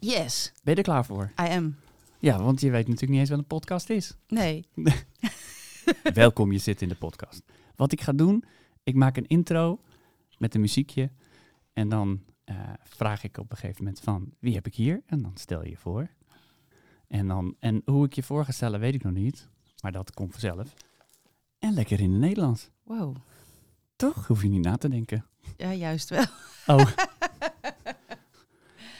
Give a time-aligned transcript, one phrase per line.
[0.00, 1.32] Yes, Ben je er klaar voor?
[1.40, 1.76] I am.
[2.18, 4.16] Ja, want je weet natuurlijk niet eens wat een podcast is.
[4.28, 4.66] Nee.
[6.14, 7.42] Welkom, je zit in de podcast.
[7.76, 8.44] Wat ik ga doen,
[8.82, 9.80] ik maak een intro
[10.38, 11.10] met een muziekje.
[11.72, 15.02] En dan eh, vraag ik op een gegeven moment van, wie heb ik hier?
[15.06, 16.10] En dan stel je je voor.
[17.06, 19.48] En, dan, en hoe ik je voor ga stellen, weet ik nog niet.
[19.82, 20.74] Maar dat komt vanzelf.
[21.58, 22.70] En lekker in het Nederlands.
[22.82, 23.16] Wow.
[23.96, 24.26] Toch?
[24.26, 25.26] Hoef je niet na te denken.
[25.56, 26.24] Ja, juist wel.
[26.66, 26.90] Oh.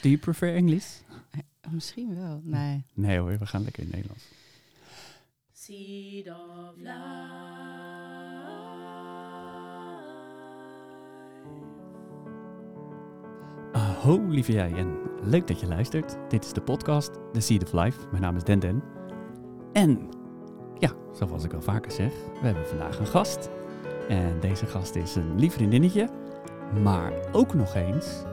[0.01, 0.85] Do you prefer English?
[1.69, 2.41] Misschien wel.
[2.43, 2.85] Nee.
[2.93, 4.25] Nee hoor, we gaan lekker in het Nederlands.
[5.51, 6.91] Seed of life.
[13.71, 16.17] Aho, lieve jij en leuk dat je luistert.
[16.29, 17.99] Dit is de podcast The Seed of Life.
[18.09, 18.83] Mijn naam is Den Den.
[19.73, 20.09] En
[20.77, 23.49] ja, zoals ik al vaker zeg, we hebben vandaag een gast.
[24.09, 26.09] En deze gast is een lief vriendinnetje,
[26.83, 28.23] maar ook nog eens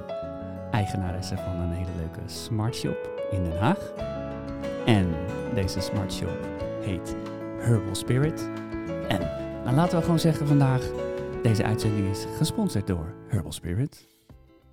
[0.79, 3.93] eigenaresse van een hele leuke smart shop in Den Haag.
[4.87, 5.15] En
[5.55, 6.49] deze smart shop
[6.81, 7.17] heet
[7.59, 8.51] Herbal Spirit.
[9.09, 9.21] En
[9.65, 10.91] dan laten we gewoon zeggen vandaag,
[11.43, 14.07] deze uitzending is gesponsord door Herbal Spirit.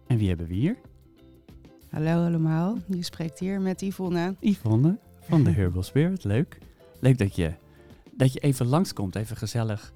[0.08, 0.78] En wie hebben we hier?
[1.90, 2.78] Hallo allemaal.
[2.88, 4.36] Je spreekt hier met Yvonne.
[4.40, 6.24] Yvonne van de Herbal Spirit.
[6.24, 6.58] Leuk.
[7.00, 7.54] Leuk dat je,
[8.12, 9.16] dat je even langskomt.
[9.16, 9.94] Even gezellig,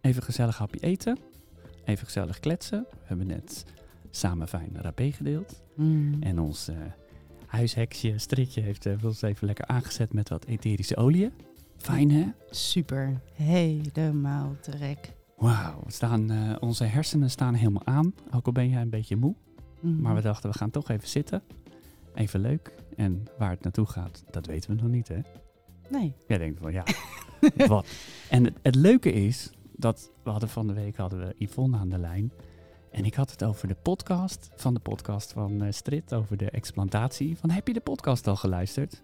[0.00, 1.18] even gezellig hapje eten.
[1.84, 2.86] Even gezellig kletsen.
[2.90, 3.64] We hebben net
[4.10, 5.62] samen fijn rapé gedeeld.
[5.74, 6.16] Mm.
[6.22, 6.76] En ons eh,
[7.46, 11.32] huisheksje, Stritje, heeft eh, ons even lekker aangezet met wat etherische oliën.
[11.76, 12.26] Fijn hè?
[12.50, 13.20] Super.
[13.32, 15.12] Helemaal te rek.
[15.36, 18.14] Wauw, staan, eh, onze hersenen staan helemaal aan.
[18.30, 19.34] Ook al ben jij een beetje moe.
[19.80, 20.00] Mm.
[20.00, 21.42] Maar we dachten, we gaan toch even zitten.
[22.14, 22.74] Even leuk.
[22.96, 25.20] En waar het naartoe gaat, dat weten we nog niet, hè?
[25.90, 26.14] Nee.
[26.26, 26.84] Jij denkt van, ja,
[27.66, 27.86] wat?
[28.30, 31.88] En het, het leuke is, dat we hadden van de week hadden we Yvonne aan
[31.88, 32.32] de lijn.
[32.90, 36.50] En ik had het over de podcast, van de podcast van eh, Strit, over de
[36.50, 37.38] explantatie.
[37.38, 39.02] Van, heb je de podcast al geluisterd?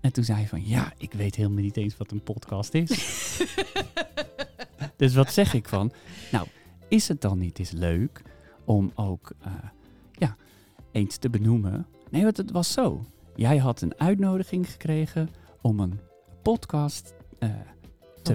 [0.00, 2.90] En toen zei hij van, ja, ik weet helemaal niet eens wat een podcast is.
[4.96, 5.92] dus wat zeg ik van,
[6.32, 6.46] nou,
[6.88, 8.22] is het dan niet eens leuk
[8.64, 9.52] om ook, eh,
[10.12, 10.36] ja,
[10.92, 11.86] eens te benoemen?
[12.10, 13.04] Nee, want het was zo.
[13.34, 15.28] Jij had een uitnodiging gekregen
[15.60, 16.00] om een
[16.42, 17.50] podcast eh,
[18.22, 18.34] te...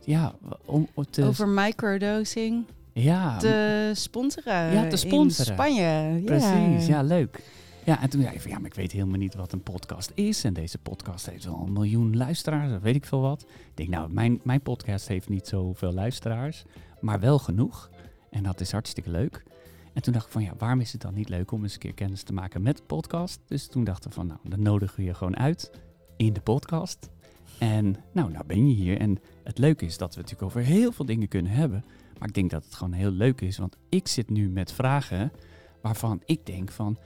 [0.00, 1.24] Ja, om om te...
[1.24, 2.66] Over microdosing
[3.02, 4.72] ja, te sponsoren.
[4.72, 5.46] Ja, te sponsoren.
[5.46, 6.22] In Spanje.
[6.24, 7.42] Precies, ja, leuk.
[7.84, 10.12] Ja, en toen zei ik van ja, maar ik weet helemaal niet wat een podcast
[10.14, 10.44] is.
[10.44, 13.42] En deze podcast heeft wel een miljoen luisteraars, of weet ik veel wat.
[13.42, 16.64] Ik denk, nou, mijn, mijn podcast heeft niet zoveel luisteraars,
[17.00, 17.90] maar wel genoeg.
[18.30, 19.42] En dat is hartstikke leuk.
[19.92, 21.78] En toen dacht ik van ja, waarom is het dan niet leuk om eens een
[21.78, 23.40] keer kennis te maken met de podcast?
[23.46, 25.70] Dus toen dachten we van nou, dan nodigen we je gewoon uit
[26.16, 27.10] in de podcast.
[27.58, 29.00] En nou, nou ben je hier.
[29.00, 31.84] En het leuke is dat we natuurlijk over heel veel dingen kunnen hebben.
[32.18, 35.32] Maar ik denk dat het gewoon heel leuk is, want ik zit nu met vragen
[35.80, 36.96] waarvan ik denk van,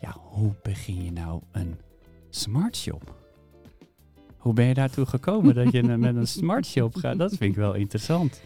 [0.00, 1.78] ja, hoe begin je nou een
[2.30, 3.14] smart shop?
[4.36, 7.18] Hoe ben je daartoe gekomen dat je met een smart shop gaat?
[7.18, 8.40] Dat vind ik wel interessant.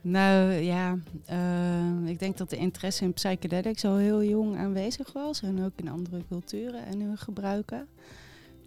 [0.00, 5.42] Nou ja, eh, ik denk dat de interesse in psychedelics al heel jong aanwezig was.
[5.42, 7.88] En ook in andere culturen en hun gebruiken.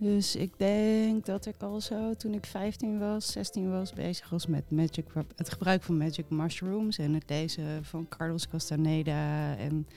[0.04, 4.48] Dus ik denk dat ik al zo toen ik 15 was, 16 was, bezig was
[4.48, 5.06] met magic,
[5.36, 6.98] het gebruik van magic mushrooms.
[6.98, 9.56] En het lezen van Carlos Castaneda.
[9.58, 9.88] En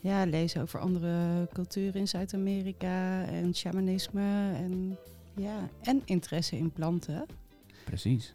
[0.00, 4.52] ja, lezen over andere culturen in Zuid-Amerika en shamanisme.
[4.54, 4.98] En
[5.36, 7.26] ja, en interesse in planten.
[7.84, 8.34] Precies.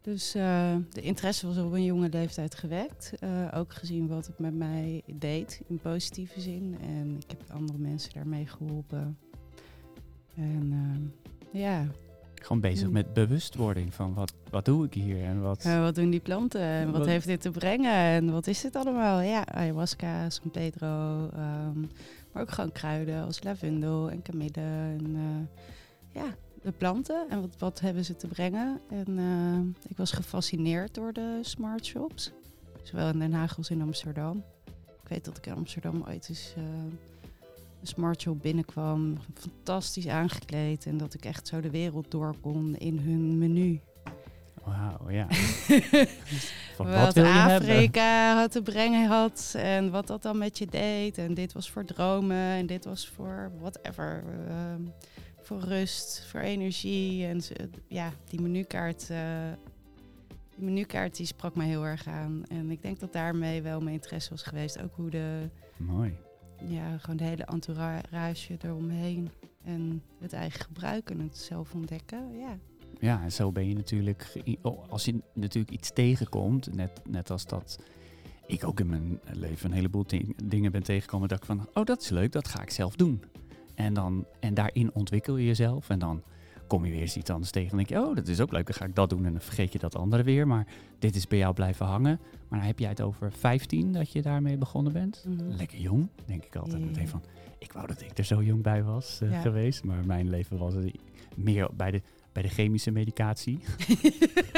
[0.00, 3.12] Dus eh, de interesse was op een jonge leeftijd gewekt.
[3.18, 6.76] Eh, ook gezien wat het met mij deed in positieve zin.
[6.80, 9.18] En ik heb andere mensen daarmee geholpen.
[10.36, 10.72] En
[11.52, 11.86] eh, ja,
[12.34, 15.62] Gewoon bezig met bewustwording van wat, wat doe ik hier en wat...
[15.64, 16.60] wat doen die planten?
[16.60, 17.92] En wat, Wat- heeft dit te brengen?
[17.94, 19.20] En wat is dit allemaal?
[19.20, 21.28] Ja, ayahuasca, San Pedro.
[21.32, 21.80] ehm,
[22.32, 24.50] maar ook gewoon kruiden als lavendel en kamille.
[24.60, 25.62] En eh,
[26.22, 27.26] ja, de planten.
[27.28, 28.80] En wat, wat hebben ze te brengen?
[28.88, 32.32] En eh, ik was gefascineerd door de smart shops.
[32.82, 34.44] Zowel in Den Haag als in Amsterdam.
[35.02, 36.62] Ik weet dat ik in Amsterdam ooit eens eh,
[37.88, 39.16] smart shop binnenkwam.
[39.34, 40.86] Fantastisch aangekleed.
[40.86, 43.80] En dat ik echt zo de wereld door kon in hun menu.
[44.64, 45.26] Wauw, ja.
[46.76, 47.68] Van wat wat wil je hebben?
[47.68, 51.18] Afrika had te brengen had en wat dat dan met je deed.
[51.18, 54.24] En dit was voor dromen en dit was voor whatever.
[54.48, 54.82] ehm,
[55.40, 57.26] voor rust, voor energie.
[57.26, 57.40] En
[57.88, 59.52] ja, die menukaart, eh,
[60.56, 62.42] die menukaart die sprak mij heel erg aan.
[62.48, 64.82] En ik denk dat daarmee wel mijn interesse was geweest.
[64.82, 66.16] Ook hoe de, Mooi.
[66.68, 69.30] Ja, gewoon de hele entourage eromheen.
[69.64, 72.38] En het eigen gebruik en het zelf ontdekken.
[72.38, 72.58] Ja,
[73.00, 74.32] Ja, en zo ben je natuurlijk,
[74.88, 77.78] als je natuurlijk iets tegenkomt, net, net als dat
[78.46, 81.84] ik ook in mijn leven een heleboel ding- dingen ben tegengekomen, dat ik van, oh
[81.84, 83.22] dat is leuk, dat ga ik zelf doen.
[83.74, 85.88] En, dan, en daarin ontwikkel je jezelf.
[85.88, 86.22] En dan
[86.66, 87.70] kom je weer eens iets anders tegen.
[87.70, 88.66] En denk je, oh, dat is ook leuk.
[88.66, 89.24] Dan ga ik dat doen.
[89.24, 90.46] En dan vergeet je dat andere weer.
[90.46, 90.66] Maar
[90.98, 92.20] dit is bij jou blijven hangen.
[92.48, 95.24] Maar dan heb jij het over 15 dat je daarmee begonnen bent.
[95.28, 95.56] Mhm.
[95.56, 96.84] Lekker jong, denk ik altijd.
[96.84, 97.22] Meteen van,
[97.58, 99.40] ik wou dat ik er zo jong bij was eh, Ja.
[99.40, 99.84] geweest.
[99.84, 100.90] Maar mijn leven was er
[101.36, 102.02] meer bij de,
[102.32, 103.58] bij de chemische medicatie.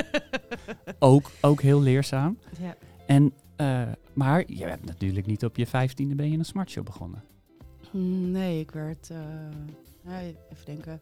[0.99, 2.39] ook, ook heel leerzaam.
[2.61, 2.77] ja.
[3.07, 3.83] En, eh,
[4.13, 7.23] maar je hebt natuurlijk niet op je 15e ben je een smartshow begonnen.
[8.31, 9.19] Nee, ik werd, eh,
[10.07, 11.01] ja, even denken.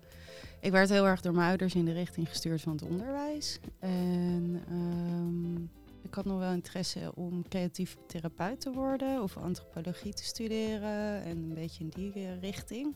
[0.60, 3.58] Ik werd heel erg door mijn ouders in de richting gestuurd van het onderwijs.
[3.78, 5.62] En ehm,
[6.02, 11.36] ik had nog wel interesse om creatief therapeut te worden of antropologie te studeren en
[11.36, 12.94] een beetje in die eh, richting.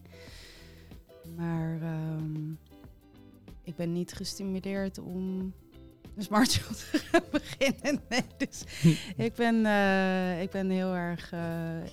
[1.37, 2.50] Maar ehm,
[3.62, 5.52] ik ben niet gestimuleerd om
[6.19, 8.00] een smartphone te gaan beginnen.
[8.09, 8.62] Nee, dus
[9.17, 11.41] ik ben, eh, ik ben heel erg eh,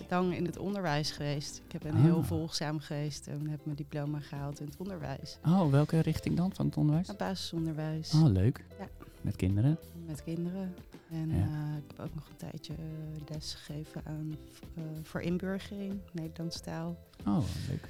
[0.10, 1.62] lang in het onderwijs geweest.
[1.74, 2.26] Ik ben heel Ah.
[2.26, 5.38] volgzaam geweest en heb mijn diploma gehaald in het onderwijs.
[5.46, 7.08] Oh, welke richting dan van het onderwijs?
[7.08, 8.66] Het basisonderwijs Oh, leuk.
[8.80, 8.88] Ja.
[9.22, 9.78] Met kinderen.
[10.06, 10.74] met kinderen.
[11.12, 11.36] En Ja.
[11.36, 14.36] eh, ik heb ook nog een tijdje eh, les gegeven aan
[14.76, 16.98] eh, voor inburgering, Nederlands taal.
[17.28, 17.88] Oh, leuk.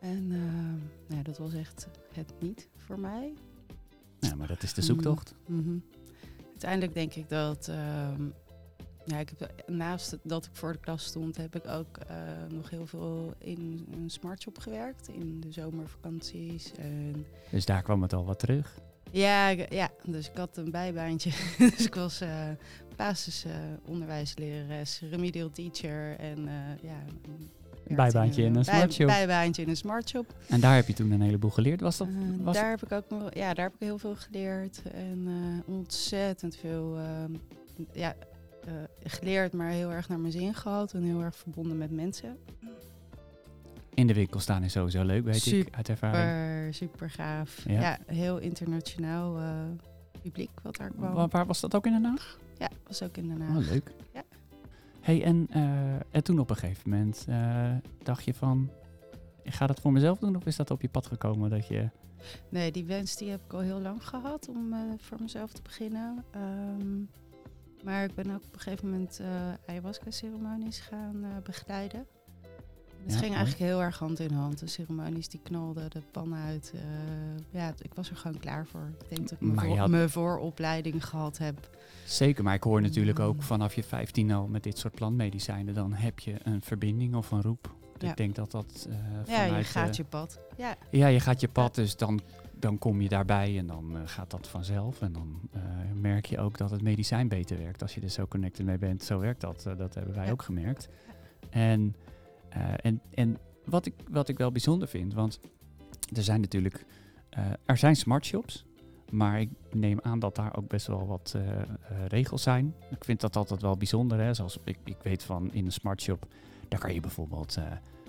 [0.00, 3.32] En eh, nou, dat was echt het niet voor mij.
[4.28, 4.86] Ja, maar dat is de Mm.
[4.86, 5.34] zoektocht.
[5.46, 5.76] Mhm.
[6.50, 7.68] Uiteindelijk denk ik dat.
[7.68, 8.22] ehm,
[9.04, 12.16] ja, ik heb, naast dat ik voor de klas stond, heb ik ook eh,
[12.50, 15.08] nog heel veel in een smartshop gewerkt.
[15.08, 16.72] In de zomervakanties.
[16.72, 18.78] En Dus daar kwam het al wat terug.
[19.10, 21.30] ja, ik- ja, dus ik had een bijbaantje.
[21.76, 22.48] dus ik was eh
[22.96, 27.02] basisonderwijslerares, remedial teacher en eh, ja.
[27.88, 29.06] Bijbaantje in een bij- smartshop.
[29.06, 30.34] Bijbaantje in een smartshop.
[30.48, 31.80] En daar heb je toen een heleboel geleerd.
[31.80, 32.08] Was dat?
[32.08, 32.14] Eh,
[32.44, 36.56] Was daar heb ik ook ja, daar heb ik heel veel geleerd en eh, ontzettend
[36.56, 37.32] veel ehm,
[37.92, 38.14] ja,
[38.64, 38.72] eh,
[39.04, 42.36] geleerd, maar heel erg naar mijn zin gehad en heel erg verbonden met mensen.
[43.94, 45.74] In de winkel staan is sowieso leuk, weet ik, Super.
[45.74, 46.74] uit ervaring.
[46.74, 47.64] Super, super gaaf.
[47.68, 47.80] Ja.
[47.80, 49.38] Ja, heel internationaal
[50.22, 51.12] publiek wat daar kwam.
[51.12, 52.38] Waar, waar was dat ook in Den Haag?
[52.58, 53.56] Ja, was ook in Den Haag.
[53.56, 53.90] Oh, leuk.
[54.14, 54.22] Ja.
[55.02, 58.70] Hey, en, eh, en toen op een gegeven moment eh, dacht je van...
[59.42, 61.88] Ik ga dat voor mezelf doen of is dat op je pad gekomen dat je...
[62.48, 65.62] Nee, die wens die heb ik al heel lang gehad om eh, voor mezelf te
[65.62, 66.24] beginnen.
[66.30, 67.00] Ehm,
[67.84, 69.20] maar ik ben ook op een gegeven moment
[69.66, 72.06] ayahuasca-ceremonies gaan begeleiden.
[73.02, 73.42] Het Ja, ging mooi.
[73.44, 74.58] eigenlijk heel erg hand in hand.
[74.58, 76.72] De ceremonies die knalden de pan uit.
[76.74, 76.80] eh,
[77.60, 78.90] ja, ik was er gewoon klaar voor.
[79.02, 81.68] Ik denk dat ik mijn, Maar je voor- had- mijn vooropleiding gehad heb.
[82.04, 83.42] Zeker, maar ik hoor natuurlijk ook Mm.
[83.42, 85.74] vanaf je 15 al met dit soort plantmedicijnen...
[85.74, 87.74] dan heb je een verbinding of een roep.
[87.98, 88.10] Ja.
[88.10, 88.94] Ik denk dat dat eh
[89.26, 90.38] Ja, je vanuit, gaat je pad.
[90.56, 92.20] Ja, Ja, je gaat je pad, dus dan,
[92.58, 95.00] dan kom je daarbij en dan eh, gaat dat vanzelf.
[95.02, 95.40] En dan
[95.94, 97.82] merk je ook dat het medicijn beter werkt.
[97.82, 99.62] Als je er zo connected mee bent, zo werkt dat.
[99.76, 100.30] Dat hebben wij Ja.
[100.32, 100.88] ook gemerkt.
[101.50, 101.94] En,
[102.76, 105.40] en, en wat, ik, wat ik wel bijzonder vind, want
[106.14, 106.84] er zijn natuurlijk,
[107.30, 108.64] eh, er zijn smart shops.
[109.10, 111.66] Maar ik neem aan dat daar ook best wel wat eh, eh,
[112.08, 112.74] regels zijn.
[112.90, 114.20] Ik vind dat altijd wel bijzonder.
[114.20, 114.34] Hè?
[114.34, 116.26] Zoals ik, ik weet van in een smart shop,
[116.68, 117.64] daar kan je bijvoorbeeld eh,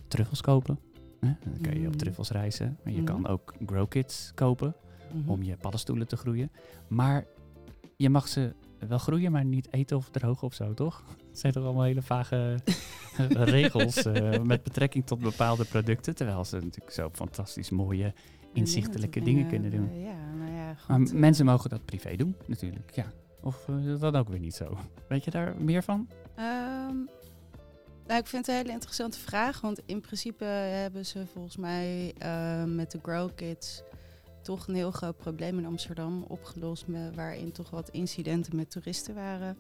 [0.08, 0.80] truffels kopen.
[1.20, 1.34] Hè?
[1.44, 1.98] Dan kan je op Mm.
[1.98, 2.78] truffels reizen.
[2.84, 3.12] Maar je Mhm.
[3.12, 4.76] kan ook grow kits kopen
[5.14, 5.30] Mhm.
[5.30, 6.52] om je paddenstoelen te groeien.
[6.88, 7.26] Maar
[7.98, 8.54] je mag ze
[8.88, 11.04] wel groeien, maar niet eten of drogen of zo, toch?
[11.34, 12.60] Het zijn toch allemaal hele vage
[13.18, 13.26] eh,
[13.58, 16.16] regels eh, met betrekking tot bepaalde producten.
[16.16, 18.14] Terwijl ze natuurlijk zo fantastisch mooie,
[18.54, 19.90] inzichtelijke Ja, dingen kunnen doen.
[19.90, 21.14] eh, ja, nou ja, Maar goed.
[21.14, 22.92] mensen mogen dat privé doen, natuurlijk.
[22.96, 23.06] Ja.
[23.42, 24.78] Of is dat ook weer niet zo?
[25.08, 26.08] Weet je daar meer van?
[26.36, 26.96] Ehm,
[28.08, 29.62] nou, ik vind het een hele interessante vraag.
[29.62, 32.14] Want in principe hebben ze volgens mij
[32.66, 33.84] met de Grow Kids
[34.42, 36.86] toch een heel groot probleem in Amsterdam opgelost.
[37.16, 39.58] Waarin toch wat incidenten met toeristen waren.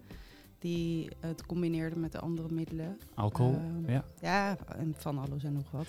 [0.63, 2.98] Die het combineerden met de andere middelen.
[3.15, 3.53] Alcohol?
[3.86, 4.03] Ehm, ja.
[4.22, 5.88] Ja, en van alles en nog wat.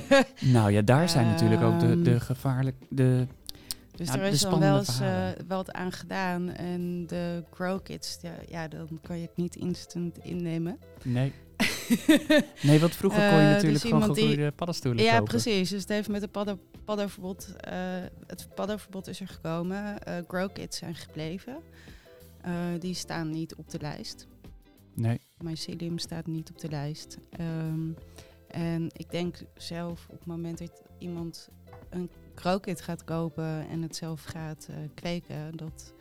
[0.40, 2.86] Nou ja, daar zijn natuurlijk ook de, de Ehm, gevaarlijke...
[2.88, 3.26] De,
[3.96, 6.50] Dus Ja, er is dan wel eens eh, wat aan gedaan.
[6.50, 10.78] En de Grow Kids, ja, ja, dan kan je het niet instant innemen.
[11.04, 11.32] nee.
[12.62, 15.24] nee, want vroeger kon je Eh, natuurlijk dus gewoon iemand die- gegroeide paddenstoelen Ja, kopen.
[15.28, 15.70] precies.
[15.70, 17.54] Dus het heeft met het paddo- paddoverbod...
[17.56, 17.72] eh,
[18.26, 19.96] het paddoverbod is er gekomen.
[20.28, 21.56] Grow kits zijn gebleven.
[22.42, 24.26] Eh, die staan niet op de lijst.
[24.94, 25.20] Nee.
[25.38, 27.18] Mycelium staat niet op de lijst.
[27.30, 27.92] Ehm,
[28.46, 31.48] en ik denk zelf op het moment dat iemand
[31.90, 33.68] een grow kit gaat kopen...
[33.68, 35.56] en het zelf gaat eh, kweken...
[35.56, 35.94] Dat,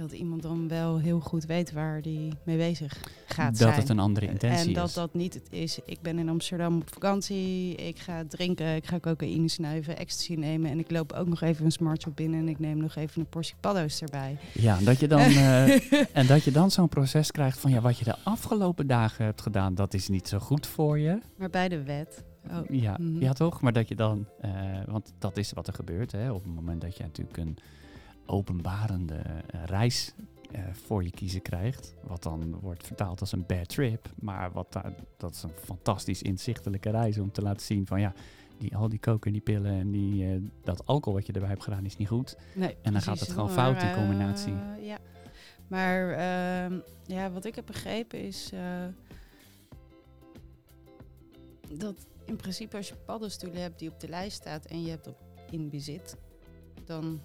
[0.00, 3.74] dat iemand dan wel heel goed weet waar die mee bezig gaat dat zijn.
[3.74, 4.94] het een andere intentie En dat is.
[4.94, 5.78] dat niet het is.
[5.84, 7.74] Ik ben in Amsterdam op vakantie.
[7.74, 8.74] Ik ga drinken.
[8.76, 9.96] Ik ga cocaïne snuiven.
[9.98, 10.70] Ecstasy nemen.
[10.70, 12.40] En ik loop ook nog even een smartshop binnen.
[12.40, 14.36] En ik neem nog even een portie paddo's erbij.
[14.54, 17.80] Ja, en dat je dan, eh, en dat je dan zo'n proces krijgt van ja,
[17.80, 21.18] wat je de afgelopen dagen hebt gedaan, dat is niet zo goed voor je.
[21.36, 22.58] maar bij de wet Oh.
[22.68, 23.22] Ja, Mhm.
[23.22, 23.60] ja, toch?
[23.60, 24.50] Maar dat je dan, eh,
[24.86, 26.12] want dat is wat er gebeurt.
[26.12, 26.32] Hè?
[26.32, 27.56] Op het moment dat je natuurlijk een
[28.30, 30.12] openbarende eh, reis
[30.52, 34.72] eh, voor je kiezen krijgt, wat dan wordt vertaald als een bad trip, maar wat
[34.72, 38.12] daar, dat is een fantastisch inzichtelijke reis om te laten zien van ja,
[38.58, 41.48] die, al die koken en die pillen en die, eh, dat alcohol wat je erbij
[41.48, 42.36] hebt gedaan is niet goed.
[42.54, 44.54] Nee, En dan gaat het gewoon Maar, fout, die combinatie.
[44.80, 44.98] ja,
[45.68, 48.52] maar ehm, ja, wat ik heb begrepen is
[51.78, 55.06] dat in principe als je paddenstoelen hebt die op de lijst staat en je hebt
[55.06, 55.16] op
[55.50, 56.16] in bezit,
[56.84, 57.20] dan,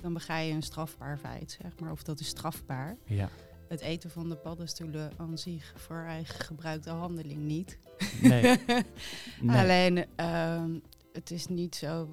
[0.00, 1.90] dan bega je een strafbaar feit, zeg maar.
[1.92, 2.96] Of dat is strafbaar.
[3.04, 3.28] Ja,
[3.68, 7.78] Het eten van de paddenstoelen aan zich voor eigen gebruik de handeling niet.
[8.22, 8.42] nee,
[9.40, 9.56] nee.
[9.58, 10.70] Alleen, ehm,
[11.12, 12.08] het is niet zo.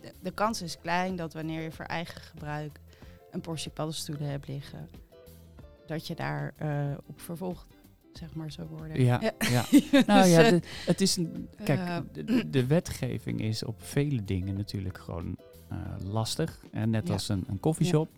[0.00, 2.80] De, de kans is klein dat wanneer je voor eigen gebruik
[3.30, 4.88] een portie paddenstoelen hebt liggen,
[5.86, 7.66] dat je daar eh, op vervolgd,
[8.12, 9.00] zeg maar, zou worden.
[9.04, 9.64] Ja, ja.
[10.06, 13.82] Nou Dus, ja, eh, de- het is een, kijk, eh, de, de wetgeving is op
[13.82, 15.44] vele dingen natuurlijk gewoon eh,
[16.04, 16.60] lastig.
[16.72, 17.12] En net Ja.
[17.12, 18.08] als een, een koffieshop.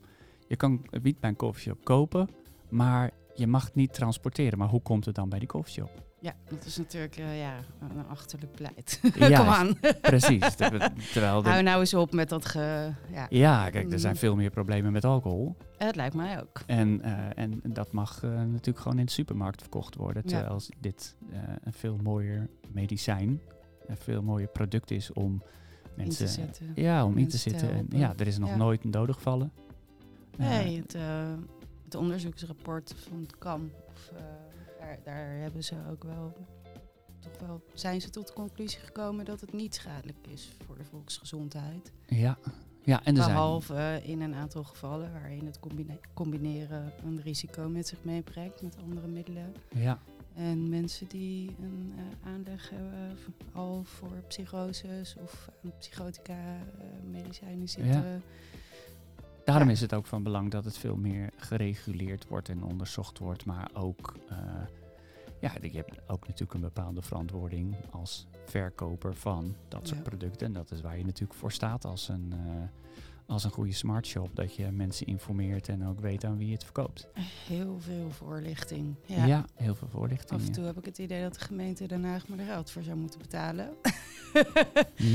[0.46, 2.28] Je kan wiet bij een koffieshop kopen,
[2.68, 4.58] maar je mag het niet transporteren.
[4.58, 6.08] Maar hoe komt het dan bij die koffieshop?
[6.22, 9.00] ja, dat is natuurlijk eh, ja, een achterlijk beleid.
[9.30, 9.78] Ja, Kom aan.
[10.00, 10.54] Precies.
[10.54, 12.92] Ter- Terwijl de- Hou nou eens op met dat ge...
[13.12, 14.18] Ja, ja, kijk, er zijn Mm.
[14.18, 15.56] veel meer problemen met alcohol.
[15.78, 16.60] het lijkt mij ook.
[16.66, 20.24] En, eh, en dat mag eh, natuurlijk gewoon in de supermarkt verkocht worden.
[20.26, 23.40] Terwijl dit eh, een veel mooier medicijn,
[23.86, 25.42] een veel mooier product is om
[26.04, 26.72] mensen in te zetten.
[26.74, 27.70] Ja, om in te zitten.
[27.72, 28.56] En, ja, er is nog Ja.
[28.56, 29.52] nooit een dode gevallen.
[30.38, 31.32] Eh, Nee, het, eh,
[31.84, 34.22] het onderzoeksrapport van het KAM, of, eh,
[34.80, 36.32] daar, daar hebben ze ook wel,
[37.18, 40.84] toch wel, zijn ze tot de conclusie gekomen dat het niet schadelijk is voor de
[40.84, 41.92] volksgezondheid.
[42.06, 42.38] ja.
[42.82, 43.34] ja, en er zijn...
[43.34, 48.62] Behalve eh, in een aantal gevallen waarin het combine- combineren een risico met zich meebrengt
[48.62, 49.54] met andere middelen.
[49.74, 49.98] Ja,
[50.34, 57.68] En mensen die een eh, aanleg hebben v- al voor psychoses of psychotica eh, medicijnen
[57.68, 58.22] zitten.
[59.44, 59.72] daarom Ja.
[59.74, 63.44] is het ook van belang dat het veel meer gereguleerd wordt en onderzocht wordt.
[63.44, 64.36] Maar ook, eh,
[65.40, 70.08] ja, je hebt ook natuurlijk een bepaalde verantwoording als verkoper van dat soort Ja.
[70.08, 70.46] producten.
[70.46, 72.62] En dat is waar je natuurlijk voor staat als een, eh,
[73.30, 74.28] als een goede smart shop.
[74.36, 77.08] Dat je mensen informeert en ook weet aan wie je het verkoopt.
[77.46, 78.94] Heel veel voorlichting.
[79.06, 79.44] Ja, Ja.
[79.54, 80.30] heel veel voorlichting.
[80.32, 80.52] Af en ja.
[80.52, 82.96] toe heb ik het idee dat de gemeente Den Haag me er geld voor zou
[82.96, 83.70] moeten betalen.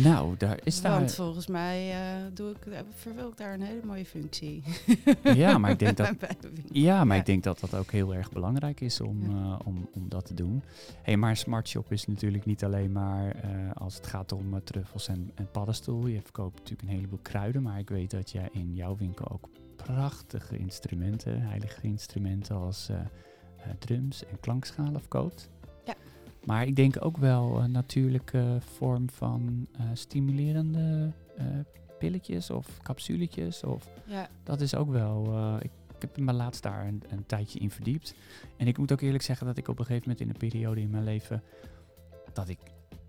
[0.03, 0.91] Nou, daar is daar...
[0.99, 4.63] Want volgens mij eh, doe ik, eh, vervul ik daar een hele mooie functie.
[5.23, 6.15] Ja, maar ik denk dat.
[6.71, 7.21] Ja, maar Ja.
[7.21, 10.33] ik denk dat dat ook heel erg belangrijk is om, eh, om, om dat te
[10.33, 10.63] doen.
[11.01, 13.35] Hey, maar een smart shop is natuurlijk niet alleen maar
[13.73, 16.07] als het gaat om truffels en, en paddenstoel.
[16.07, 19.49] Je verkoopt natuurlijk een heleboel kruiden, maar ik weet dat je in jouw winkel ook
[19.75, 23.05] prachtige instrumenten, heilige instrumenten als eh, eh,
[23.79, 25.49] drums en klankschalen verkoopt.
[25.85, 25.93] Ja.
[26.43, 31.11] Maar ik denk ook wel een natuurlijke vorm van eh, stimulerende
[31.99, 35.37] pilletjes of capsuletjes of Ja, dat is ook wel.
[35.59, 38.15] ik, ik heb me laatst daar een, een tijdje in verdiept.
[38.57, 40.81] En ik moet ook eerlijk zeggen dat ik op een gegeven moment in een periode
[40.81, 41.43] in mijn leven.
[42.33, 42.59] dat ik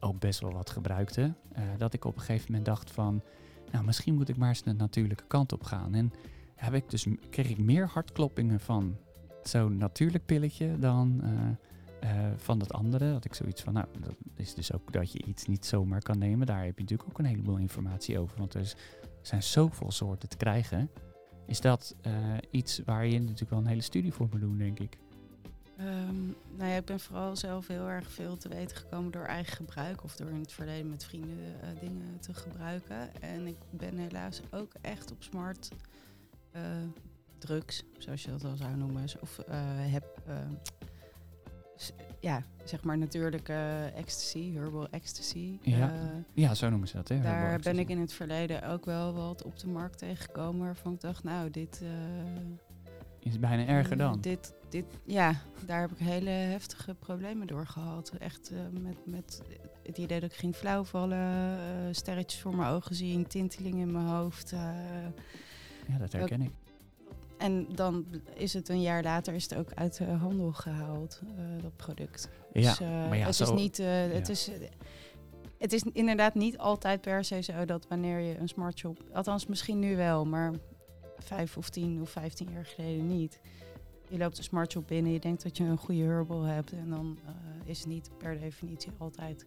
[0.00, 1.32] ook best wel wat gebruikte.
[1.76, 3.22] dat ik op een gegeven moment dacht van.
[3.72, 5.94] Nou, misschien moet ik maar eens de natuurlijke kant op gaan.
[5.94, 6.12] En
[6.54, 8.96] heb ik dus, kreeg ik meer hartkloppingen van
[9.42, 11.20] zo'n natuurlijk pilletje dan.
[11.22, 11.30] eh,
[12.00, 15.24] eh, van dat andere had ik zoiets van, nou, dat is dus ook dat je
[15.24, 16.46] iets niet zomaar kan nemen.
[16.46, 18.38] Daar heb je natuurlijk ook een heleboel informatie over.
[18.38, 20.90] Want er er zijn zoveel soorten te krijgen
[21.46, 22.12] is dat eh,
[22.50, 24.98] iets waar je natuurlijk wel een hele studie voor moet doen, denk ik.
[25.76, 29.56] Ehm, nou ja, ik ben vooral zelf heel erg veel te weten gekomen door eigen
[29.56, 33.20] gebruik of door in het verleden met vrienden eh, dingen te gebruiken.
[33.22, 35.68] En ik ben helaas ook echt op smart
[36.52, 36.62] eh,
[37.38, 39.56] drugs, zoals je dat al zou noemen, of eh,
[39.92, 40.34] heb, eh,
[41.76, 45.58] s- ja, zeg maar natuurlijke ecstasy, herbal ecstasy.
[45.62, 45.92] Ja,
[46.34, 47.20] Ja, zo noemen ze dat, hè?
[47.20, 51.00] daar ben ik in het verleden ook wel wat op de markt tegengekomen waarvan ik
[51.00, 51.80] dacht, nou, dit...
[51.82, 51.90] eh,
[53.18, 54.20] Is bijna erger eh, dan.
[54.20, 55.34] Dit, dit, ja,
[55.66, 58.12] daar heb ik hele heftige problemen door gehad.
[58.18, 59.42] Echt eh, met, met
[59.82, 61.18] het idee dat ik ging flauwvallen,
[61.58, 61.58] eh,
[61.90, 64.52] sterretjes voor mijn ogen zien, tinteling in mijn hoofd.
[64.52, 64.58] eh.
[65.88, 66.50] Ja, dat herken ik.
[67.38, 71.62] en dan is het een jaar later is het ook uit de handel gehaald, eh,
[71.62, 72.28] dat product.
[72.52, 74.32] Ja, dus, eh, maar ja, het zo- is niet, het ja.
[74.32, 74.50] is...
[75.58, 79.46] het is inderdaad niet altijd per se zo dat wanneer je een smart shop, althans
[79.46, 80.52] misschien nu wel, maar
[81.18, 83.40] vijf of tien of vijftien jaar geleden niet.
[84.08, 86.90] Je loopt een smart shop binnen, je denkt dat je een goede herbal hebt en
[86.90, 87.32] dan eh,
[87.64, 89.46] is het niet per definitie altijd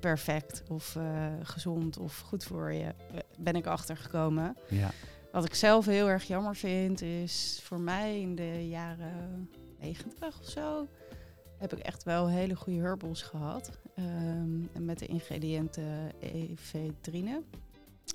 [0.00, 2.84] perfect of eh, gezond of goed voor je.
[2.84, 4.56] Eh, Ben ik achtergekomen.
[4.68, 4.90] Ja.
[5.32, 10.48] Wat ik zelf heel erg jammer vind, is voor mij in de jaren 90 of
[10.48, 10.86] zo.
[11.56, 13.70] heb ik echt wel hele goede herbals gehad.
[13.94, 17.42] Ehm, en met de ingrediënten ephedrine.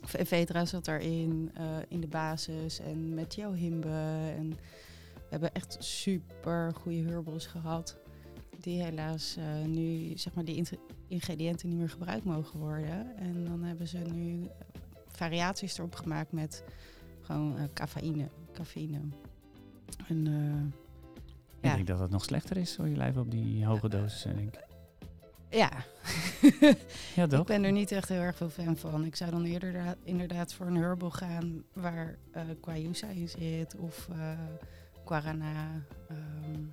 [0.04, 1.52] Of ephedra zat daarin,
[1.88, 2.80] in de basis.
[2.80, 3.88] En met johimbe.
[4.38, 4.56] En we
[5.34, 7.98] hebben echt super goede herbals gehad.
[8.60, 10.64] Die helaas eh, nu, zeg maar, die
[11.08, 13.16] ingrediënten niet meer gebruikt mogen worden.
[13.18, 14.48] En dan hebben ze nu
[15.08, 16.64] variaties erop gemaakt met
[17.22, 18.30] gewoon eh cafeïne.
[18.54, 19.00] cafeïne.
[20.08, 20.82] En eh,
[21.60, 21.76] Ik Ja.
[21.76, 24.66] denk dat het nog slechter is voor je lijf op die hoge dosissen, denk ik.
[25.50, 25.72] ja,
[27.16, 27.46] Ja, ik toch?
[27.48, 29.06] ben er niet echt heel erg veel fan van.
[29.06, 32.18] Ik zou dan eerder da- inderdaad voor een herbal gaan waar
[32.62, 34.08] guayusa in zit of
[35.06, 35.84] guarana.
[36.08, 36.18] ehm,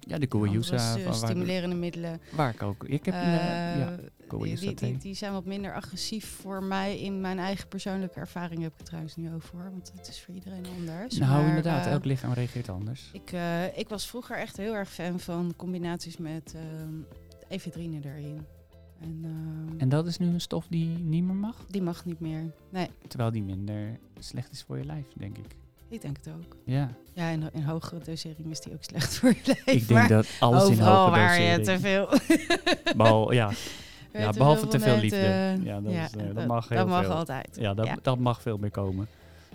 [0.00, 0.26] Ja, de
[1.04, 2.20] waar, stimulerende middelen.
[2.32, 2.84] waar ik ook...
[2.84, 4.90] Ik heb een, Eh, eh, ja, die, guayusa die, thee.
[4.90, 7.00] die, die zijn wat minder agressief voor mij.
[7.00, 9.54] In mijn eigen persoonlijke ervaring heb ik het trouwens nu over.
[9.60, 11.18] hoor, Want het is voor iedereen anders.
[11.18, 13.10] Nou, Maar, inderdaad, eh, elk lichaam reageert anders.
[13.12, 13.32] Ik,
[13.76, 16.94] ik was vroeger echt heel erg fan van combinaties met ehm
[17.48, 18.46] ephedrine erin.
[19.00, 21.64] En, ehm, En dat is nu een stof die niet meer mag?
[21.68, 22.52] die mag niet meer.
[22.70, 25.56] Nee, Terwijl die minder slecht is voor je lijf, denk ik.
[25.90, 26.56] Ik denk het ook.
[26.64, 29.64] Ja, Ja, in, in hogere dosering is die ook slecht voor je lijf.
[29.82, 32.08] ik denk dat alles in overal hoge waar je te veel...
[32.96, 33.50] Behal- ja,
[34.12, 35.16] ja, behalve te veel liefde.
[35.16, 37.12] eh, ja, dat, is, eh, dat mag heel dat mag veel.
[37.14, 37.56] altijd.
[37.60, 37.96] Ja, dat, Ja.
[38.02, 39.06] dat mag veel meer komen.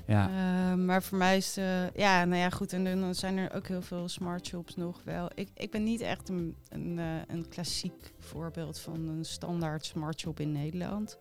[0.08, 2.74] Ja, Eh, maar voor mij is eh, ja, nou ja, goed.
[2.74, 5.30] En dan zijn er ook heel veel smart shops nog wel.
[5.36, 10.40] Ik, ik ben niet echt een, een, een klassiek voorbeeld van een standaard smart shop
[10.40, 11.18] in Nederland.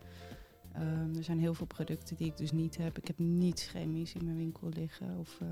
[0.75, 2.99] Ehm, er zijn heel veel producten die ik dus niet heb.
[2.99, 5.19] Ik heb niets chemisch in mijn winkel liggen.
[5.19, 5.49] Of, eh,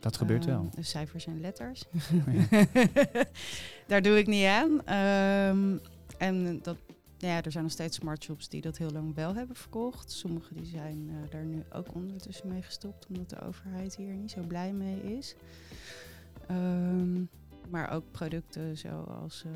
[0.00, 0.70] dat gebeurt ehm, wel.
[0.80, 1.84] cijfers en letters.
[2.12, 2.66] Ja.
[3.86, 4.84] Daar doe ik niet aan.
[4.84, 5.78] Ehm,
[6.18, 6.76] en dat,
[7.18, 10.10] ja, er zijn nog steeds smart shops die dat heel lang wel hebben verkocht.
[10.10, 14.30] Sommige die zijn eh, daar nu ook ondertussen mee gestopt, omdat de overheid hier niet
[14.30, 15.36] zo blij mee is.
[17.68, 19.52] Maar ook producten zoals eh,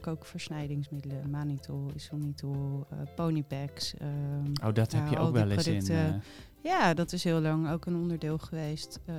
[0.00, 3.94] kookversnijdingsmiddelen, manitol, isomnitol, eh ponypacks.
[3.96, 5.88] ehm, Oh, dat heb ja, je ook wel eens in...
[5.88, 6.14] eh,
[6.62, 9.14] ja, dat is heel lang ook een onderdeel geweest eh,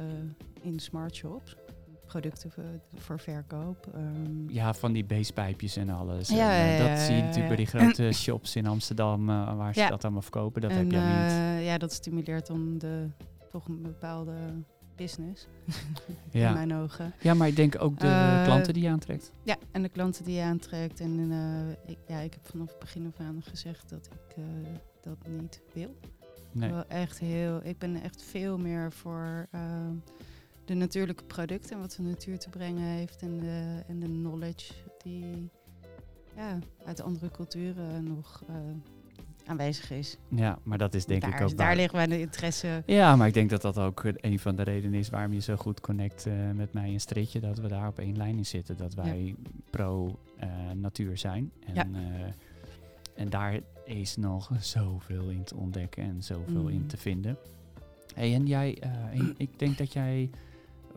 [0.62, 1.56] in smart shops.
[2.06, 2.52] Producten
[2.96, 3.88] voor, verkoop.
[3.96, 4.50] ehm.
[4.50, 6.30] ja, van die beestpijpjes en alles.
[6.30, 9.30] Ja, En, eh, ja, dat ja, zie je natuurlijk bij die grote shops in Amsterdam,
[9.30, 10.62] eh, waar ze dat allemaal verkopen.
[10.62, 11.32] Dat en, heb jij niet.
[11.32, 13.08] eh, ja, dat stimuleert dan de,
[13.52, 14.34] toch een bepaalde
[14.98, 15.48] business.
[16.32, 16.54] in Ja.
[16.54, 17.14] mijn ogen.
[17.22, 19.32] ja, maar ik denk ook de Eh, klanten die je aantrekt.
[19.44, 21.00] Ja, en de klanten die je aantrekt.
[21.00, 24.44] En eh, ik, ja, ik heb vanaf het begin af aan gezegd dat ik eh,
[25.02, 25.96] dat niet wil.
[26.52, 26.72] Nee.
[26.72, 29.94] Wel echt heel, ik ben echt veel meer voor ehm,
[30.66, 34.74] de natuurlijke producten en wat de natuur te brengen heeft en de, en de knowledge
[35.04, 35.50] die
[36.36, 38.44] ja, uit andere culturen nog
[39.48, 40.18] aanwezig is.
[40.28, 42.84] Ja, maar dat is denk daar, ik ook daar ligt mijn interesse.
[42.86, 45.56] Ja, maar ik denk dat dat ook een van de redenen is waarom je zo
[45.56, 47.40] goed connect eh, met mij en Stritje.
[47.40, 48.78] Dat we daar op één lijn in zitten.
[48.78, 49.36] Dat wij
[49.70, 51.52] pro-natuur zijn.
[51.66, 51.84] En, Ja.
[51.94, 52.32] eh,
[53.16, 56.88] en daar is nog zoveel in te ontdekken en zoveel in Mm.
[56.88, 57.38] te vinden.
[58.16, 58.90] Hey, en jij, eh,
[59.38, 60.30] ik denk dat jij,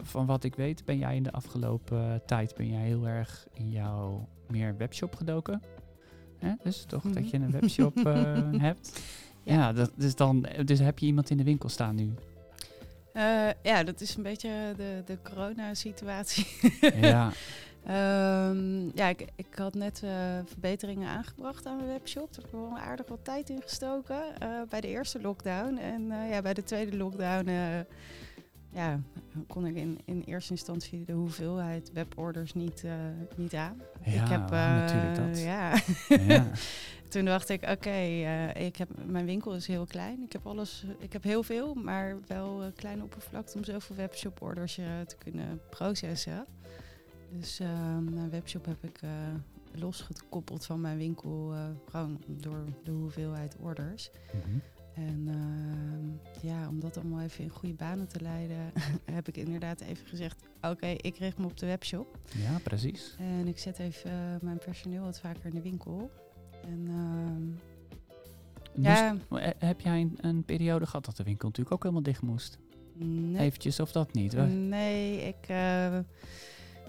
[0.01, 3.71] van wat ik weet, ben jij in de afgelopen tijd ben jij heel erg in
[3.71, 5.63] jouw meer webshop gedoken.
[6.41, 6.53] Hè?
[6.63, 7.15] Dus toch Mhm.
[7.15, 8.33] dat je een webshop eh,
[8.69, 9.01] hebt.
[9.43, 9.55] Ja.
[9.55, 12.15] Ja, dat, dus, dan, dus heb je iemand in de winkel staan nu.
[13.13, 16.47] Eh, ja, dat is een beetje de, de corona-situatie.
[17.01, 17.31] ja,
[17.87, 20.11] Ehm, ja, ik, ik had net eh,
[20.45, 22.35] verbeteringen aangebracht aan mijn webshop.
[22.35, 24.21] Daar heb ik wel aardig wat tijd in gestoken
[24.69, 25.77] bij de eerste lockdown.
[25.77, 27.49] En ja, bij de tweede lockdown
[28.73, 29.01] ja,
[29.47, 32.93] kon ik in, in eerste instantie de hoeveelheid weborders niet, eh,
[33.37, 33.83] niet aan.
[34.05, 35.41] ja ik heb, natuurlijk eh, dat.
[35.41, 35.75] Ja.
[36.35, 36.51] Ja.
[37.09, 40.23] Toen dacht ik, oké, eh, ik heb mijn winkel is heel klein.
[40.23, 44.43] Ik heb alles, ik heb heel veel, maar wel een kleine oppervlakte om zoveel webshop
[44.43, 44.75] orders
[45.07, 46.47] te kunnen processen.
[47.31, 47.59] Dus
[48.01, 49.01] mijn webshop heb ik
[49.73, 51.55] losgekoppeld van mijn winkel,
[51.89, 54.11] gewoon door de hoeveelheid orders.
[54.33, 54.59] Mhm.
[55.07, 58.73] En eh, ja, om dat allemaal even in goede banen te leiden,
[59.13, 62.19] heb ik inderdaad even gezegd, oké, ik richt me op de webshop.
[62.37, 63.15] ja, precies.
[63.19, 66.11] En ik zet even eh, mijn personeel wat vaker in de winkel.
[66.63, 71.75] En ehm, ja, Moest- eh, heb jij een, een periode gehad dat de winkel natuurlijk
[71.75, 72.59] ook helemaal dicht moest?
[72.95, 74.35] nee, Eventjes of dat niet?
[74.35, 75.99] Wa- nee, ik eh,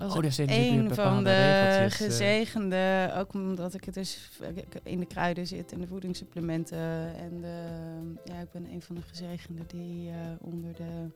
[0.02, 2.06] was Oh, een van de regeltjes, eh.
[2.08, 4.30] gezegende, ook omdat ik het dus
[4.84, 7.16] in de kruiden zit en de voedingssupplementen.
[7.16, 7.64] En de,
[8.34, 11.08] ja, ik ben een van de gezegenden die eh, onder de,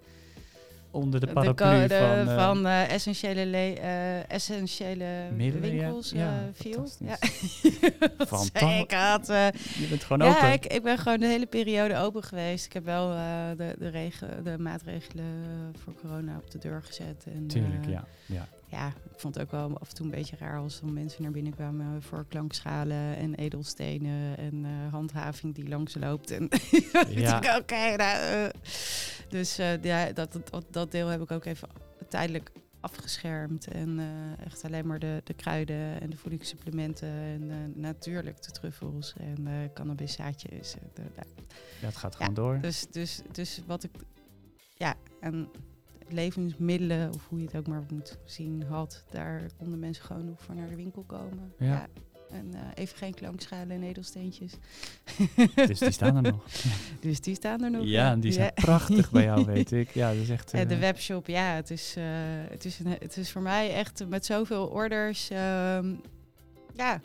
[0.92, 2.28] Onder de paraplu van...
[2.28, 6.88] eh, van essentiële, le- essentiële Middelen, winkels Ja, viel.
[7.00, 7.18] Ja.
[8.80, 10.52] Ik had je bent gewoon ja, open.
[10.54, 12.66] ik, ik ben gewoon de hele periode open geweest.
[12.66, 13.08] Ik heb wel
[13.58, 14.10] de, de,
[14.44, 15.26] de maatregelen
[15.84, 17.26] voor corona op de deur gezet.
[17.34, 18.06] En, Tuurlijk, ja.
[18.26, 18.48] ja.
[18.68, 21.22] Ja, ik vond het ook wel af en toe een beetje raar als er mensen
[21.22, 26.32] naar binnen kwamen voor klankschalen en edelstenen en eh, handhaving die langs loopt.
[26.32, 26.50] En
[27.10, 27.42] Ja.
[27.42, 27.58] ja.
[27.58, 28.50] oké, nou, eh.
[29.30, 31.70] dus eh, ja, dat, dat, dat deel heb ik ook even
[32.10, 33.68] tijdelijk afgeschermd.
[33.68, 34.00] En
[34.46, 39.54] echt alleen maar de, de kruiden en de voedingssupplementen en natuurlijk de truffels en eh
[39.74, 40.76] cannabiszaadjes.
[40.96, 41.28] nou,
[41.82, 42.60] Dat gaat Ja, gewoon door.
[42.62, 43.92] dus, dus, dus wat ik,
[44.74, 45.50] ja, en
[46.10, 50.42] levensmiddelen, of hoe je het ook maar moet zien, had, daar konden mensen gewoon nog
[50.42, 51.54] voor naar de winkel komen.
[51.60, 51.88] Ja.
[52.32, 54.54] En eh, even geen klankschalen en edelsteentjes.
[55.56, 56.46] Dus die staan er nog.
[57.00, 57.86] Dus die staan er nog.
[57.86, 58.62] Ja, en die zijn Ja.
[58.64, 59.90] prachtig bij jou, weet ik.
[59.90, 60.52] Ja, dat is echt...
[60.52, 62.04] De eh, webshop, ja, het is, eh,
[62.50, 65.30] het, is een, het is voor mij echt met zoveel orders.
[65.30, 65.94] ehm,
[66.76, 67.02] ja,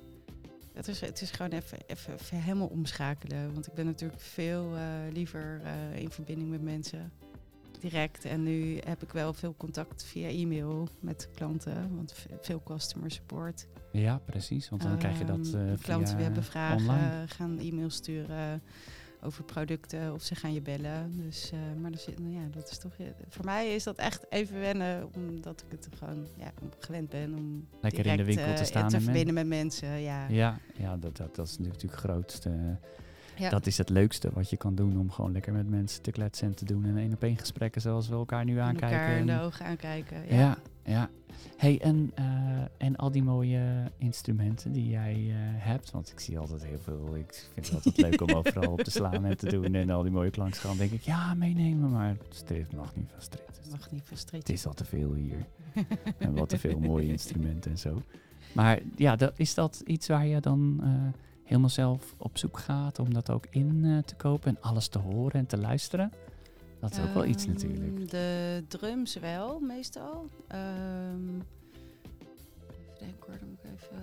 [0.72, 3.52] het is, het is gewoon even, even, even helemaal omschakelen.
[3.52, 4.72] Want ik ben natuurlijk veel
[5.12, 5.60] liever
[5.94, 7.12] in verbinding met mensen.
[7.80, 8.24] Direct.
[8.24, 11.96] En nu heb ik wel veel contact via e-mail met klanten.
[11.96, 13.66] Want ve- veel customer support.
[13.92, 14.68] Ja, precies.
[14.68, 17.26] Want dan krijg je dat eh Klanten via hebben vragen, online.
[17.26, 18.62] gaan e-mails sturen
[19.22, 21.12] over producten of ze gaan je bellen.
[21.16, 22.92] Dus, eh, maar dat, zit, nou ja, dat is toch,
[23.28, 27.66] voor mij is dat echt even wennen, omdat ik het gewoon ja, gewend ben om
[27.80, 29.88] Lekker in de direct, winkel te eh, staan te en men- verbinden met mensen.
[30.00, 30.28] Ja.
[30.28, 32.78] Ja, ja dat, dat, dat is natuurlijk het grootste.
[33.40, 33.50] Ja.
[33.50, 36.46] Dat is het leukste wat je kan doen om gewoon lekker met mensen te kletsen
[36.48, 36.84] en te doen.
[36.84, 38.98] En één op één gesprekken zoals we elkaar nu En aankijken.
[38.98, 40.16] elkaar in de en- ogen aankijken.
[40.28, 40.36] ja.
[40.36, 40.58] Ja.
[40.84, 41.10] ja,
[41.56, 42.24] Hey, en, eh,
[42.76, 45.90] en al die mooie instrumenten die jij eh, hebt.
[45.90, 47.16] Want ik zie altijd heel veel.
[47.16, 49.74] Ik vind het altijd leuk om overal op te slaan en te doen.
[49.74, 50.78] En al die mooie klankschalen.
[50.78, 51.90] denk ik, ja, meenemen.
[51.90, 53.46] Maar het mag niet van street.
[53.62, 54.54] Dat mag niet Het frustreren.
[54.54, 55.46] is al te veel hier.
[56.18, 58.02] en wat te veel mooie instrumenten en zo.
[58.52, 60.88] Maar ja, dat, is dat iets waar je dan eh,
[61.50, 64.98] helemaal zelf op zoek gaat om dat ook in eh, te kopen en alles te
[64.98, 66.12] horen en te luisteren?
[66.80, 68.10] Dat is ook wel iets Ehm, natuurlijk.
[68.10, 70.26] De drums wel, meestal.
[70.48, 71.28] Ehm
[72.70, 73.98] even denken hoor, dan moet ik even...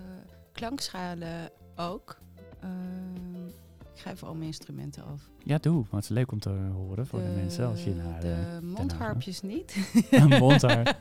[0.52, 2.18] Klankschalen ook.
[2.60, 3.46] Ehm,
[3.94, 5.22] ik ga even al mijn instrumenten af.
[5.44, 5.74] Ja, doe.
[5.74, 8.58] Want het is leuk om te horen voor de, mensen als je naar eh, De
[8.66, 9.76] mondharpjes niet.
[10.10, 10.96] een mondharp.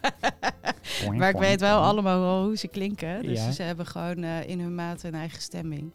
[1.18, 3.22] maar ik weet wel allemaal hoe ze klinken.
[3.22, 3.52] Dus Ja.
[3.52, 5.92] ze hebben gewoon eh, in hun maat een eigen stemming.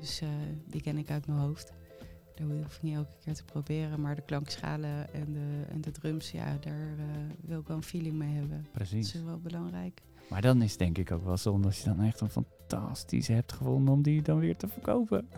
[0.00, 0.28] Dus eh,
[0.66, 1.72] die ken ik uit mijn hoofd.
[2.34, 4.00] Daar hoef ik niet elke keer te proberen.
[4.00, 7.04] Maar de klankschalen en de, en de drums, ja, daar eh,
[7.40, 8.62] wil ik wel een feeling mee hebben.
[8.62, 9.14] Dat Precies.
[9.14, 10.02] is wel belangrijk.
[10.28, 13.32] Maar dan is het denk ik ook wel zonde als je dan echt een fantastische
[13.32, 15.28] hebt gevonden om die dan weer te verkopen.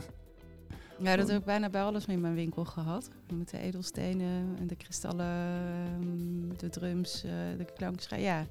[0.99, 3.11] Ja, dat heb ik bijna bij alles in mijn winkel gehad.
[3.33, 8.25] Met de edelstenen en de kristallen, ehm, de drums, eh, de klankschalen.
[8.25, 8.47] Ja,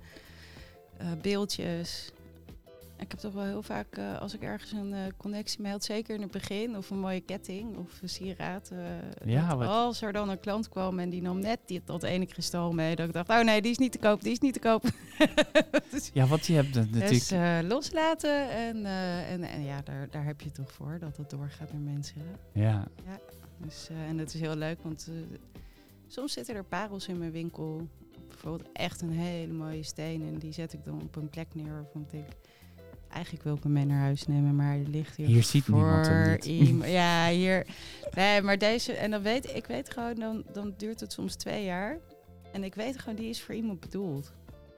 [1.22, 2.12] beeldjes.
[3.00, 6.16] Ik heb toch wel heel vaak, eh, als ik ergens een eh, connectie had, zeker
[6.16, 8.70] in het begin, of een mooie ketting of een sieraad.
[8.72, 12.04] eh, Ja, wat- als er dan een klant kwam en die nam net die, dat
[12.04, 14.40] ene kristal mee, dat ik dacht, oh nee, die is niet te koop, die is
[14.40, 14.84] niet te koop.
[15.92, 17.30] dus Ja, want je hebt het natuurlijk...
[17.62, 18.86] dus, loslaten en,
[19.26, 22.22] en, en ja, daar, daar heb je toch voor, dat het doorgaat naar mensen.
[22.54, 22.88] ja,
[23.58, 25.10] Dus, eh, en dat is heel leuk, want
[26.08, 27.88] soms zitten er parels in mijn winkel.
[28.28, 30.22] Bijvoorbeeld echt een hele mooie steen.
[30.28, 32.28] En die zet ik dan op een plek neer waarvan ik denk...
[33.10, 35.76] Eigenlijk wil ik hem mee naar huis nemen, maar hij ligt hier Hier ziet voor
[35.76, 36.86] niemand hem niet.
[37.00, 37.65] Ja, hier...
[38.15, 38.93] Nee, maar deze...
[38.93, 41.98] En dan weet ik weet gewoon, dan, dan duurt het soms twee jaar.
[42.52, 44.34] En ik weet gewoon, die is voor iemand bedoeld.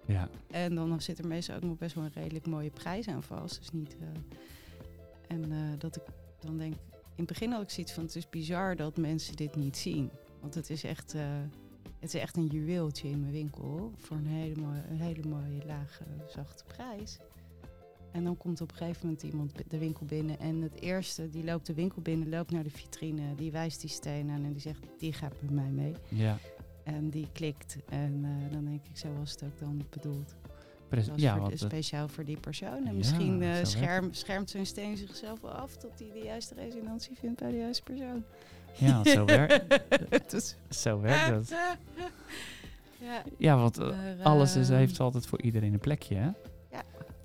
[0.05, 0.29] ja.
[0.51, 3.57] En dan zit er meestal ook nog best wel een redelijk mooie prijs aan vast.
[3.59, 3.95] Dus niet.
[3.99, 4.07] eh,
[5.27, 6.03] en eh, dat ik
[6.39, 6.73] dan denk.
[7.15, 10.11] In het begin had ik zoiets van: het is bizar dat mensen dit niet zien.
[10.41, 11.21] Want het is echt, eh,
[11.99, 13.91] het is echt een juweeltje in mijn winkel.
[13.97, 17.17] Voor een hele mooie, een hele mooie lage, zachte prijs.
[18.11, 20.39] En dan komt op een gegeven moment iemand de winkel binnen.
[20.39, 23.35] En het eerste, die loopt de winkel binnen, loopt naar de vitrine.
[23.35, 25.93] Die wijst die steen aan en die zegt: Die gaat met mij mee.
[26.07, 26.37] ja.
[26.83, 27.77] En die klikt.
[27.89, 30.35] En eh, dan denk ik: Zo was het ook dan bedoeld.
[30.87, 31.11] Precies.
[31.15, 32.77] Ja, voor- speciaal voor die persoon.
[32.77, 36.53] En Ja, misschien eh, scherm, schermt zo'n steen zichzelf wel af tot hij de juiste
[36.55, 38.23] resonantie vindt bij de juiste persoon.
[38.77, 39.79] ja, zo, werkt,
[40.31, 41.49] Dus- zo werkt dat.
[43.01, 43.23] ja.
[43.37, 43.89] Ja, want eh,
[44.23, 46.29] alles is, ehm, heeft altijd voor iedereen een plekje, hè?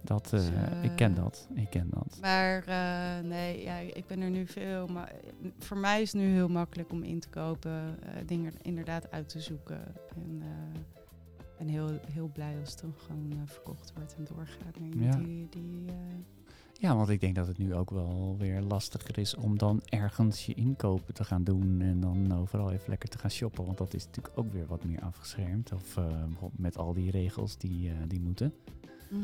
[0.07, 2.19] Dat, eh, Dus, eh, ik ken dat, ik ken dat.
[2.21, 4.87] Maar eh, nee, ja, ik ben er nu veel.
[4.87, 5.13] Maar
[5.59, 9.41] voor mij is het nu heel makkelijk om in te kopen, dingen inderdaad uit te
[9.41, 9.81] zoeken.
[10.15, 10.43] En
[11.59, 15.21] ben heel, heel blij als het dan gewoon verkocht wordt en doorgaat naar iemand Ja.
[15.21, 15.49] die.
[15.51, 15.85] die
[16.73, 20.47] Ja, want ik denk dat het nu ook wel weer lastiger is om dan ergens
[20.47, 23.65] je inkopen te gaan doen en dan overal even lekker te gaan shoppen.
[23.65, 25.73] Want dat is natuurlijk ook weer wat meer afgeschermd.
[25.73, 25.99] Of
[26.57, 28.55] met al die regels die, die moeten.
[28.81, 29.19] Dus,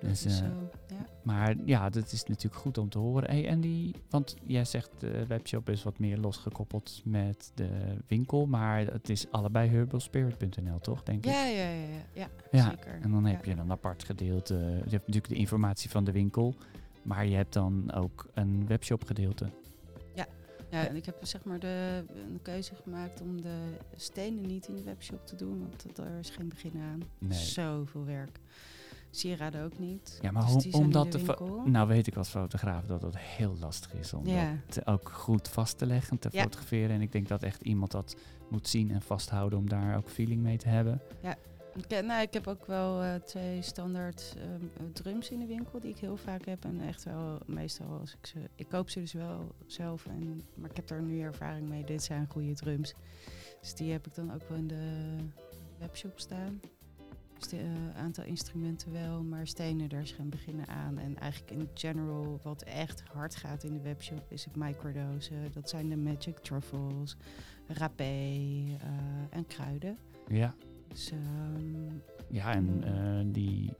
[0.00, 0.44] Dus, eh, eh,
[0.88, 1.06] ja.
[1.22, 3.30] Maar ja, dat is natuurlijk goed om te horen.
[3.30, 8.46] Hey, en die, want jij zegt de webshop is wat meer losgekoppeld met de winkel,
[8.46, 11.02] maar het is allebei herbalspirit.nl, toch?
[11.02, 11.30] Denk ik.
[11.30, 12.98] Ja, ja, ja, ja, ja, Ja, zeker.
[13.00, 14.54] En dan heb je een apart gedeelte.
[14.54, 16.54] Je hebt natuurlijk de informatie van de winkel,
[17.02, 19.50] maar je hebt dan ook een webshop gedeelte.
[20.70, 24.76] Ja, en ik heb zeg maar de, een keuze gemaakt om de stenen niet in
[24.76, 27.02] de webshop te doen, want daar is geen begin aan.
[27.18, 27.38] Nee.
[27.38, 28.40] Zoveel werk.
[29.10, 30.18] Sieraden ook niet.
[30.22, 31.62] Ja, maar Dus hoe- die zijn om in dat de te va- winkel.
[31.66, 34.56] Nou weet ik als fotograaf dat het heel lastig is om Ja.
[34.66, 36.42] dat ook goed vast te leggen, te Ja.
[36.42, 36.90] fotograferen.
[36.90, 38.16] En ik denk dat echt iemand dat
[38.50, 41.00] moet zien en vasthouden om daar ook feeling mee te hebben.
[41.76, 45.80] Ik, ken- nou, ik heb ook wel eh, twee standaard ehm, drums in de winkel
[45.80, 46.64] die ik heel vaak heb.
[46.64, 48.38] En echt wel, meestal als ik ze...
[48.54, 51.84] Ik koop ze dus wel zelf, en, maar ik heb er nu ervaring mee.
[51.84, 52.94] Dit zijn goede drums.
[53.60, 55.16] Dus die heb ik dan ook wel in de
[55.78, 56.60] webshop staan.
[57.40, 60.98] Dus een aantal instrumenten wel, maar stenen, daar is geen beginnen aan.
[60.98, 65.52] En eigenlijk in general, wat echt hard gaat in de webshop, is het microdosen.
[65.52, 67.16] Dat zijn de magic truffles,
[67.66, 68.78] rapé eh,
[69.30, 69.98] en kruiden.
[70.28, 70.54] Ja,
[70.88, 71.96] Dus ehm,
[72.28, 73.72] ja en eh, die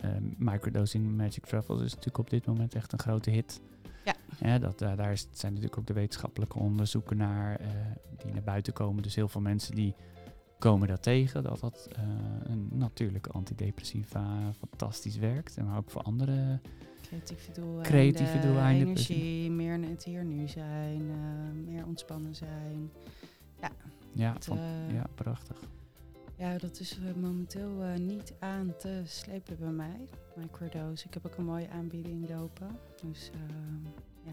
[0.00, 3.60] eh, microdosing Magic Truffles is natuurlijk op dit moment echt een grote hit.
[4.40, 4.58] Ja.
[4.58, 7.68] dat, eh, daar is, zijn natuurlijk ook de wetenschappelijke onderzoeken naar eh,
[8.16, 9.02] die naar buiten komen.
[9.02, 9.94] Dus heel veel mensen die
[10.64, 12.02] komen daar tegen dat dat eh,
[12.42, 15.56] een natuurlijke antidepressiva fantastisch werkt.
[15.56, 16.60] En maar ook voor andere
[17.02, 17.82] creatieve doeleinden.
[17.82, 22.90] Creatieve doeleinden, Energie, meer in het hier nu zijn, eh, meer ontspannen zijn.
[24.12, 25.56] Ja, van, eh, ja prachtig.
[26.36, 30.08] Ja, dat is momenteel niet aan te slepen bij mij.
[30.36, 31.06] Microdose.
[31.06, 32.78] Ik heb ook een mooie aanbieding lopen.
[33.02, 33.30] Dus
[34.24, 34.32] ja.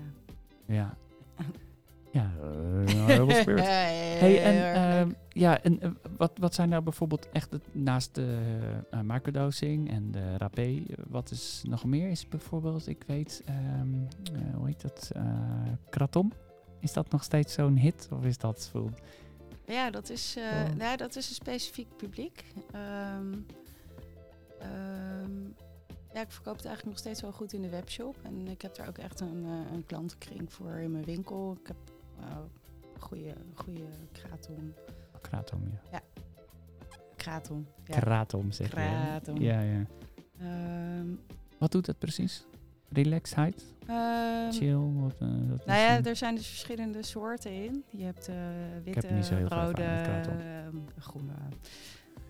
[0.65, 0.97] Ja.
[2.11, 3.63] Ja, eh, Herbal Spirit.
[3.65, 8.39] Hey, en, ehm, ja, en eh, wat, wat zijn nou bijvoorbeeld echt het, naast de
[9.03, 12.09] microdosing en de rapé, wat is nog meer?
[12.09, 13.93] Is bijvoorbeeld, ik weet, ehm,
[14.33, 15.23] eh, hoe heet dat, eh,
[15.89, 16.31] kratom?
[16.79, 18.09] Is dat nog steeds zo'n hit?
[18.11, 18.89] Of is dat zo?
[19.65, 20.75] Ja, dat is, eh, Oh.
[20.75, 22.43] nou, dat is een specifiek publiek.
[22.71, 23.33] Ehm,
[24.59, 25.43] ehm,
[26.13, 28.15] ja, ik verkoop het eigenlijk nog steeds wel goed in de webshop.
[28.23, 31.57] En ik heb daar ook echt een, eh, een klantenkring voor in mijn winkel.
[31.61, 31.90] Ik heb uh,
[32.99, 34.73] goede, goede kratom.
[35.21, 36.01] Kratom, ja.
[37.15, 37.67] Kratom.
[37.85, 37.99] Ja.
[37.99, 38.73] Kratom, zeg je.
[38.73, 39.37] Kratom.
[39.37, 39.85] Ja, ja.
[40.39, 41.07] Ehm,
[41.57, 42.45] Wat doet dat precies?
[42.89, 43.63] Relaxheid?
[43.87, 44.75] ehm, Chill?
[44.77, 47.83] Wat, eh, Nou ja, eh, er zijn dus verschillende soorten in.
[47.89, 48.35] Je hebt eh
[48.83, 51.33] witte, heel rode, ehm, groene.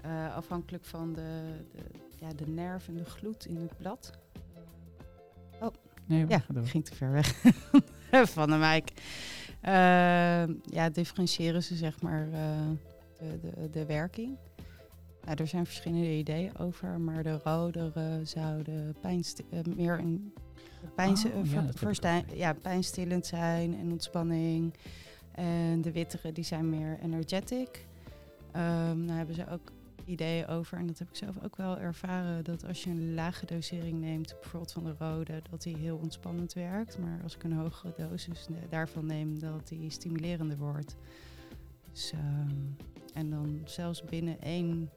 [0.02, 1.82] Eh, afhankelijk van de, de,
[2.20, 4.12] ja, de nerf en de gloed in het blad.
[6.06, 7.42] nee, Ja, ging te ver weg
[8.36, 8.92] van de mic.
[9.62, 12.42] Ehm, ja, differentiëren ze zeg maar eh,
[13.20, 14.38] de, de, de werking.
[15.26, 20.34] Nou, er zijn verschillende ideeën over, maar de rodere zouden pijnst eh, meer een
[20.98, 21.16] Oh,
[22.02, 24.74] eh, ja, pijnstillend zijn en ontspanning.
[25.32, 27.86] En de wittere die zijn meer energetic.
[28.52, 29.72] Ehm nou hebben ze ook
[30.06, 33.46] ideeën over, en dat heb ik zelf ook wel ervaren, dat als je een lage
[33.46, 36.98] dosering neemt, bijvoorbeeld van de rode, dat die heel ontspannend werkt.
[37.00, 40.96] Maar als ik een hogere dosis daarvan neem, dat die stimulerender wordt.
[41.92, 42.56] Dus, ehm,
[43.14, 44.90] en dan zelfs binnen één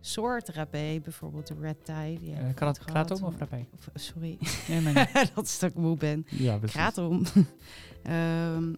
[0.00, 2.18] soort rapé, bijvoorbeeld de red tie.
[2.18, 2.78] Die Eh, gehad.
[2.78, 3.66] kratom of rapé?
[3.74, 6.26] Of, sorry, Nee, maar dat is dat ik moe ben.
[6.30, 6.76] ja, precies.
[6.76, 7.22] Kratom.
[8.02, 8.74] Ehm,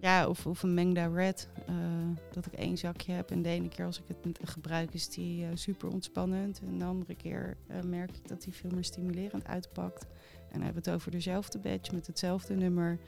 [0.00, 1.48] ja, of, of een Mengda Red.
[1.66, 1.74] eh,
[2.32, 3.30] dat ik één zakje heb.
[3.30, 6.60] En de ene keer als ik het gebruik is die eh, super ontspannend.
[6.66, 10.02] En de andere keer eh, merk ik dat die veel meer stimulerend uitpakt.
[10.02, 12.98] En dan hebben we het over dezelfde badge met hetzelfde nummer.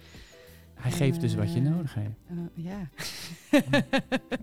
[0.82, 2.16] Hij geeft dus wat je Eh, nodig hebt.
[2.28, 2.88] Eh, ja.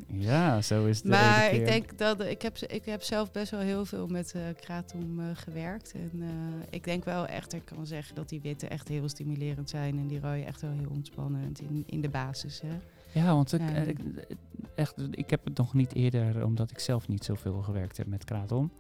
[0.08, 1.08] Ja, zo is het.
[1.08, 4.42] maar ik denk dat ik heb, ik heb zelf best wel heel veel met eh
[4.62, 5.94] kratom eh, gewerkt.
[5.94, 6.28] En eh,
[6.70, 9.98] ik denk wel echt, ik kan zeggen dat die witte echt heel stimulerend zijn.
[9.98, 12.62] En die rode echt wel heel ontspannend in, in de basis.
[12.62, 12.80] Hè.
[13.20, 14.36] Ja, want ik, eh, ik, eh,
[14.76, 18.24] echt, ik heb het nog niet eerder, omdat ik zelf niet zoveel gewerkt heb met
[18.24, 18.72] kratom.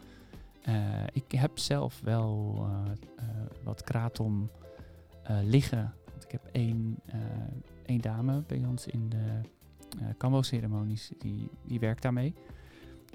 [0.61, 0.75] Eh,
[1.13, 3.25] ik heb zelf wel eh, eh,
[3.63, 4.49] wat kratom
[5.23, 5.93] eh, liggen.
[6.29, 7.19] Ik heb één, eh,
[7.85, 9.41] één dame bij ons in de
[9.99, 12.33] eh Cambo-ceremonies, die, die werkt daarmee.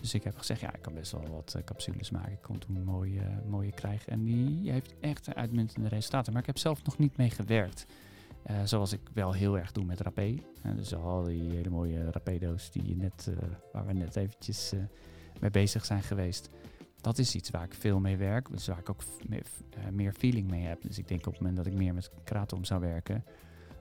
[0.01, 2.33] Dus ik heb gezegd, ja, ik kan best wel wat eh, capsules maken.
[2.33, 4.13] Ik kon toen mooie, mooie krijgen.
[4.13, 6.33] En die heeft echt uitmuntende resultaten.
[6.33, 7.87] Maar ik heb zelf nog niet mee gewerkt.
[8.65, 10.35] Zoals ik wel heel erg doe met rapé.
[10.63, 13.31] Eh, dus al die hele mooie rapé-doos die net,
[13.73, 14.73] waar we net eventjes
[15.41, 16.51] mee bezig zijn geweest.
[17.05, 18.51] Dat is iets waar ik veel mee werk.
[18.51, 19.39] Dus waar ik ook eh,
[19.93, 20.83] meer feeling mee heb.
[20.83, 23.25] Dus ik denk op het moment dat ik meer met kratom zou werken.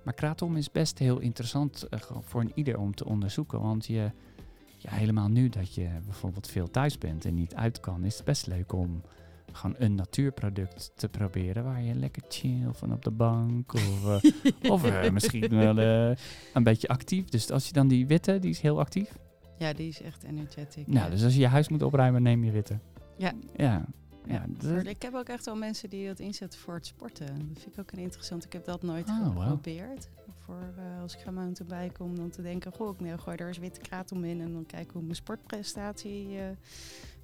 [0.03, 3.61] Maar kratom is best heel interessant eh, voor een ieder om te onderzoeken.
[3.61, 4.11] Want je,
[4.77, 8.25] ja, helemaal nu dat je bijvoorbeeld veel thuis bent en niet uit kan, is het
[8.25, 9.01] best leuk om
[9.51, 14.23] gewoon een natuurproduct te proberen waar je lekker chill van op de bank of,
[14.61, 15.77] eh, of misschien wel
[16.53, 17.29] een beetje actief.
[17.29, 19.17] Dus als je dan die witte, die is heel actief.
[19.57, 20.87] Ja, die is echt energetic.
[20.87, 21.09] Nou, ja.
[21.09, 22.79] dus als je je huis moet opruimen, neem je witte.
[23.23, 23.33] Ja.
[23.55, 23.85] Ja.
[24.25, 27.25] Ja, dat- ik heb ook echt wel mensen die dat inzetten voor het sporten.
[27.27, 28.45] Dat vind ik ook een interessant.
[28.45, 29.41] Ik heb dat nooit Oh, wauw.
[29.49, 30.09] geprobeerd.
[30.45, 33.47] Voor eh, als ik ga mountainbiken om dan te denken, goh, ik nou, gooi er
[33.47, 36.45] eens witte kratom in en dan kijken hoe mijn sportprestatie eh,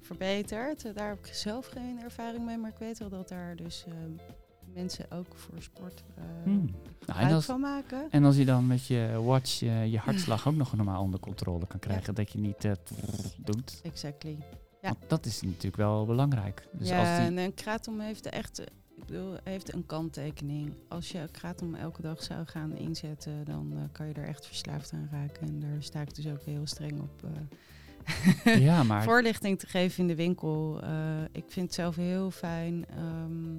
[0.00, 0.84] verbetert.
[0.84, 3.84] Eh, daar heb ik zelf geen ervaring mee, maar ik weet wel dat daar dus
[4.74, 6.02] mensen ook voor sport
[6.44, 6.54] Hmm.
[6.54, 8.06] Nou, en, gebruik als, van maken.
[8.10, 11.78] en als je dan met je watch je hartslag ook nog normaal onder controle kan
[11.80, 12.68] krijgen, dat je niet
[13.36, 13.80] doet.
[13.82, 14.38] Exactly.
[14.82, 14.88] Ja.
[14.98, 16.66] Want dat is natuurlijk wel belangrijk.
[16.72, 18.66] Dus ja, als die, en een kratom heeft echt, eh,
[18.96, 20.72] ik bedoel, heeft een kanttekening.
[20.88, 24.92] Als je kratom elke dag zou gaan inzetten, dan eh, kan je er echt verslaafd
[24.92, 25.46] aan raken.
[25.48, 27.22] En daar sta ik dus ook heel streng op.
[28.44, 30.80] eh, ja, maar Voorlichting te geven in de winkel.
[30.82, 33.54] Eh, ik vind het zelf heel fijn ehm,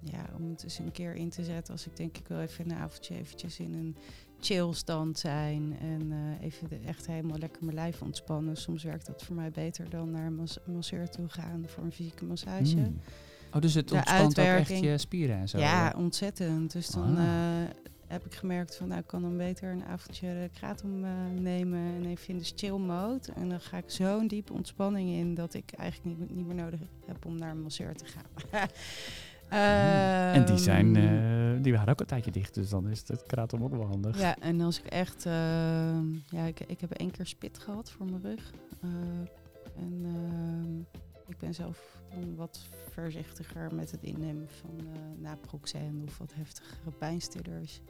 [0.00, 1.72] ja, om het eens een keer in te zetten.
[1.72, 3.96] Als ik denk, ik wil even een avondje eventjes in een
[4.44, 5.76] chillstand zijn.
[5.80, 8.56] En eh, even de, echt helemaal lekker mijn lijf ontspannen.
[8.56, 11.92] Soms werkt dat voor mij beter dan naar een mas- masseur toe gaan voor een
[11.92, 12.76] fysieke massage.
[12.76, 13.00] Hmm.
[13.52, 15.58] Oh, dus het De ontspant ook echt je spieren en zo.
[15.58, 16.72] Ja, ontzettend.
[16.72, 17.62] Dus dan Ah.
[17.62, 17.68] eh,
[18.06, 22.04] heb ik gemerkt van, nou, ik kan dan beter een avondje kratom eh, nemen en
[22.06, 23.32] even in de chill mode.
[23.34, 26.80] En dan ga ik zo'n diepe ontspanning in dat ik eigenlijk niet, niet meer nodig
[27.06, 28.22] heb om naar een masseur te gaan.
[29.48, 29.58] Hmm.
[30.34, 33.22] en die zijn, Ehm, eh, die waren ook een tijdje dicht, dus dan is het
[33.26, 34.18] kratom ook wel handig.
[34.20, 35.26] Ja, en als ik echt...
[35.26, 38.52] ehm, ja, ik, ik heb één keer spit gehad voor mijn rug.
[38.80, 38.90] Eh,
[39.76, 42.02] en ehm, ik ben zelf
[42.36, 47.80] wat voorzichtiger met het innemen van eh naproxen of wat heftigere pijnstillers.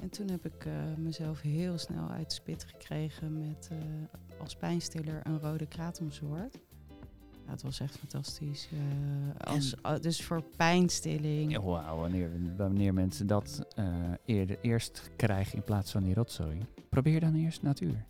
[0.00, 3.70] En toen heb ik mezelf heel snel uit spit gekregen met
[4.38, 6.58] als pijnstiller een rode kratomsoort.
[7.46, 8.68] Ja, het was echt fantastisch.
[8.72, 11.62] Eh, als, ah, dus voor pijnstilling.
[11.62, 13.84] Wauw, wanneer, wanneer mensen dat eh,
[14.24, 16.58] eerder, eerst krijgen in plaats van die rotzooi.
[16.88, 18.04] Probeer dan eerst natuur.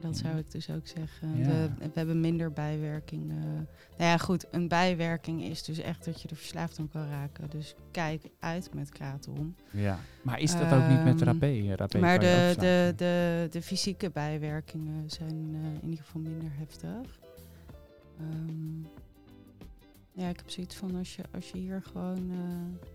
[0.00, 1.36] Dat zou ik dus ook zeggen.
[1.38, 1.44] Ja.
[1.44, 3.40] We, we hebben minder bijwerkingen.
[3.96, 7.50] Nou ja, goed, een bijwerking is dus echt dat je er verslaafd aan kan raken.
[7.50, 9.54] Dus kijk uit met kratom.
[9.70, 9.98] Ja.
[10.22, 11.74] Maar is dat ook niet met Ehm, rapé?
[11.76, 17.18] Rapé maar de, de, de, de fysieke bijwerkingen zijn eh, in ieder geval minder heftig.
[18.18, 18.80] Ehm,
[20.12, 22.30] ja, ik heb zoiets van als je, als je hier gewoon...
[22.30, 22.88] eh,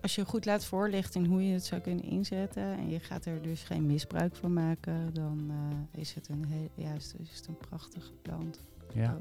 [0.00, 2.62] als je goed laat voorlichten hoe je het zou kunnen inzetten...
[2.62, 5.14] en je gaat er dus geen misbruik van maken...
[5.14, 8.60] dan eh, is het een, heel, juist, is het een prachtige plant.
[8.94, 9.18] Ja.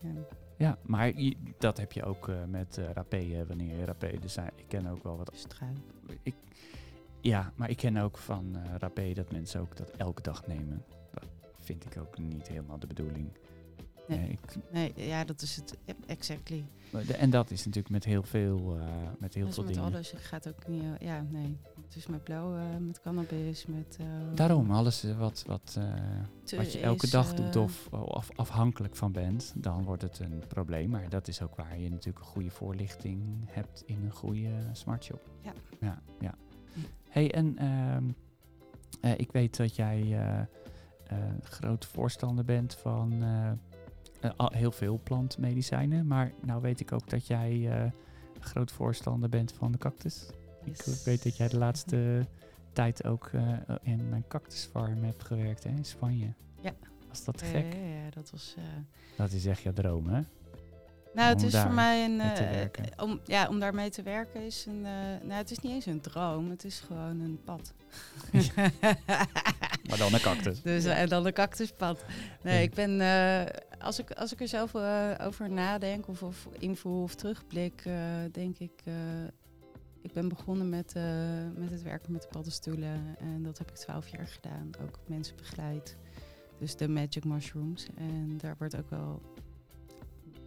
[0.00, 0.10] Ja.
[0.56, 1.12] ja, maar
[1.58, 4.18] dat heb je ook eh, met eh rapé, wanneer je rapé...
[4.20, 5.30] Dus eh, ik ken ook wel wat...
[5.34, 5.76] Struik.
[6.22, 6.34] Ik,
[7.20, 10.84] ja, maar ik ken ook van rapé dat mensen ook dat elke dag nemen.
[11.10, 11.24] Dat
[11.60, 13.28] vind ik ook niet helemaal de bedoeling.
[14.08, 14.28] Nee.
[14.28, 14.40] Ik,
[14.72, 15.76] Nee, ja, dat is het.
[16.06, 16.64] Exactly.
[17.18, 18.86] en dat is natuurlijk met heel veel, eh,
[19.18, 19.88] met heel Dat veel met dingen.
[19.92, 20.10] alles.
[20.10, 20.82] Het gaat ook niet...
[20.82, 21.58] eh, ja, nee.
[21.84, 23.96] Het is met blauw, eh, met cannabis, met...
[24.00, 25.78] eh, Daarom, alles wat, wat,
[26.56, 30.42] wat je elke is, dag doet of, of afhankelijk van bent, dan wordt het een
[30.48, 30.90] probleem.
[30.90, 35.30] Maar dat is ook waar je natuurlijk een goede voorlichting hebt in een goede smartshop.
[35.42, 35.52] Ja.
[35.80, 36.34] Ja, ja.
[36.72, 36.80] Hm.
[37.08, 38.04] hey, en ehm,
[39.00, 40.18] eh, ik weet dat jij
[41.42, 43.22] groot voorstander bent van
[44.36, 46.06] heel veel plantmedicijnen.
[46.06, 47.90] Maar nou weet ik ook dat jij eh,
[48.40, 50.26] groot voorstander bent van de cactus.
[50.64, 52.26] Ik weet dat jij de laatste
[52.72, 53.42] tijd ook eh,
[53.82, 56.32] in mijn cactusfarm hebt gewerkt hè, in Spanje.
[56.60, 56.72] Ja.
[57.08, 57.72] Was dat gek?
[57.72, 58.54] Ja, ja, dat was...
[58.58, 58.62] eh,
[59.16, 60.20] Dat is echt jouw droom, hè?
[61.14, 62.20] Nou, het is voor mij een.
[62.20, 64.86] eh, om, ja, om daarmee te werken is een.
[64.86, 67.72] eh, nou, het is niet eens een droom, het is gewoon een pad.
[69.88, 70.62] Maar dan een cactus.
[70.72, 72.04] Dus en dan een cactuspad.
[72.42, 72.60] Nee, Ja.
[72.62, 73.00] ik ben.
[73.00, 73.40] eh,
[73.84, 77.96] als, ik, als ik er zelf eh, over nadenk of, of invoel of terugblik, eh,
[78.32, 78.82] denk ik.
[78.84, 78.94] eh,
[80.00, 80.94] ik ben begonnen met,
[81.56, 83.16] met het werken met de paddenstoelen.
[83.18, 84.70] En dat heb ik twaalf jaar gedaan.
[84.82, 85.96] Ook mensen begeleid.
[86.58, 87.86] Dus de Magic Mushrooms.
[87.96, 89.22] En daar wordt ook wel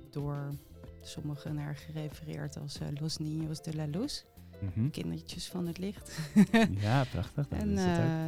[0.10, 0.54] door
[1.02, 4.24] sommigen naar gerefereerd als Los Niños de la Luz.
[4.60, 4.90] Mhm.
[4.90, 6.20] Kindertjes van het licht.
[6.80, 7.48] Ja, prachtig.
[7.62, 7.76] En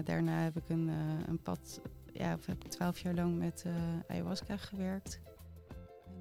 [0.03, 0.87] daarna heb ik een,
[1.27, 1.81] een pad,
[2.13, 3.73] ja, of heb ik twaalf jaar lang met eh,
[4.07, 5.19] ayahuasca gewerkt.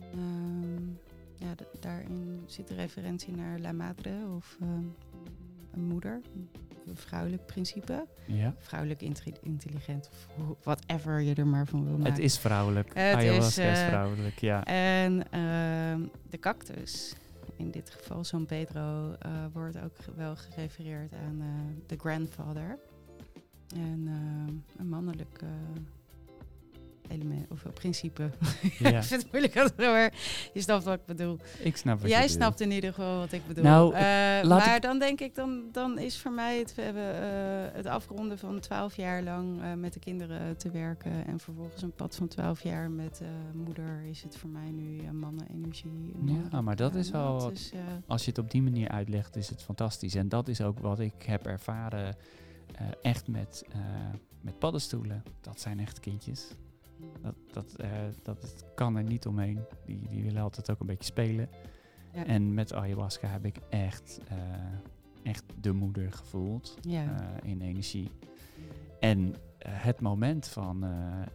[0.01, 4.85] En, ehm, ja, daarin zit de referentie naar La Madre of ehm,
[5.73, 6.21] een moeder,
[6.87, 8.07] een vrouwelijk principe.
[8.27, 8.55] Ja.
[8.59, 9.03] Vrouwelijk
[9.43, 12.13] intelligent of whatever je er maar van wil maken.
[12.13, 12.89] Het is vrouwelijk.
[12.89, 14.65] Het Ayahuasca is, is, eh, vrouwelijk, ja.
[14.65, 16.01] En ehm,
[16.31, 17.15] de cactus,
[17.57, 21.43] in dit geval San Pedro, eh, wordt ook wel gerefereerd aan
[21.87, 22.79] de grandfather.
[23.77, 25.49] En ehm, een mannelijk, eh,
[27.11, 28.31] element of principe.
[28.79, 30.13] Ja, ik vind het moeilijk als maar
[30.55, 31.39] je snapt wat ik bedoel.
[31.63, 33.65] ik snap wat Jij je snapt in ieder geval wat ik bedoel.
[33.65, 34.01] Nou, Eh,
[34.49, 37.87] maar ik- dan denk ik, dan, dan is voor mij het, we hebben, eh, het
[37.87, 41.27] afronden van 12 jaar lang eh, met de kinderen te werken.
[41.27, 43.29] En vervolgens een pad van 12 jaar met eh,
[43.65, 46.15] moeder is het voor mij nu mannenenergie.
[46.51, 49.49] Ja, maar dat is wel- Dus, eh, Als je het op die manier uitlegt, is
[49.49, 50.15] het fantastisch.
[50.15, 52.17] En dat is ook wat ik heb ervaren
[52.79, 53.81] eh, echt met, eh,
[54.41, 55.23] met paddenstoelen.
[55.41, 56.55] Dat zijn echt kindjes.
[57.21, 57.91] Dat, dat, eh,
[58.23, 59.61] dat kan er niet omheen.
[59.85, 61.49] Die, die willen altijd ook een beetje spelen.
[62.13, 62.25] Ja.
[62.25, 64.21] En met ayahuasca heb ik echt,
[65.23, 67.41] echt de moeder gevoeld ja.
[67.43, 68.11] in energie.
[69.01, 70.83] En het moment van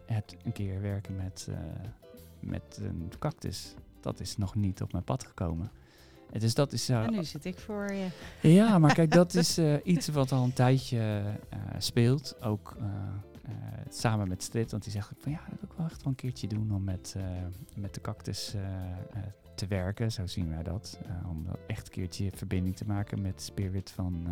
[0.05, 1.47] het een keer werken met,
[2.39, 5.71] met een cactus, dat is nog niet op mijn pad gekomen.
[6.33, 6.89] En dus dat is...
[6.89, 8.07] eh, en nu zit ik voor je.
[8.41, 12.35] ja, maar kijk, dat is eh, iets wat al een tijdje eh, speelt.
[12.41, 12.77] Ook
[13.89, 16.15] samen met Strit, want die zegt van ja, dat wil ik wel echt wel een
[16.15, 17.15] keertje doen om met,
[17.75, 18.55] met de cactus
[19.55, 20.11] te werken.
[20.11, 20.99] Zo zien wij dat.
[21.29, 24.27] Om dat echt een keertje verbinding te maken met de spirit van,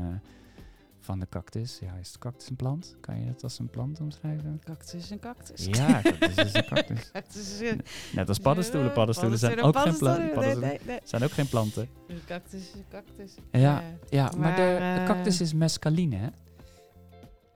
[1.04, 1.80] van de cactus.
[1.82, 2.96] Ja, is de cactus een plant?
[3.00, 4.62] Kan je het als een plant omschrijven?
[4.64, 5.66] Cactus is een cactus.
[5.66, 7.12] Ja, cactus is een cactus.
[7.14, 7.82] Cactus is een-
[8.14, 8.92] Net als paddenstoelen.
[8.94, 11.88] Paddenstoelen zijn ook geen, pla- paddenstoelen, paddenstoelen nee, nee, zijn ook geen planten.
[12.08, 13.34] Een cactus is een cactus.
[13.52, 16.28] Ja, Ja, maar, de, Maar, de eh, cactus is mescaline, hè?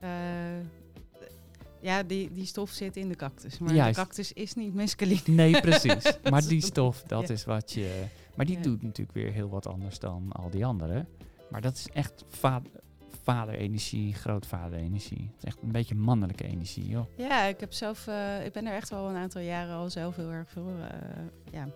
[0.00, 0.64] Eh,
[1.80, 3.58] ja, die, die stof zit in de cactus.
[3.58, 3.94] Maar Juist.
[3.96, 5.20] de cactus is niet mescaline.
[5.26, 6.18] Nee, precies.
[6.30, 7.34] Maar die stof, dat ja.
[7.34, 8.04] is wat je...
[8.34, 8.62] Maar die Ja.
[8.62, 11.06] doet natuurlijk weer heel wat anders dan al die andere.
[11.50, 12.24] Maar dat is echt
[13.26, 15.30] vaderenergie, grootvaderenergie.
[15.34, 17.06] Het is echt een beetje mannelijke energie, joh.
[17.16, 20.16] Ja, ik, heb zelf, eh, ik ben er echt al een aantal jaren al zelf
[20.16, 20.98] heel erg veel eh,
[21.52, 21.68] ja,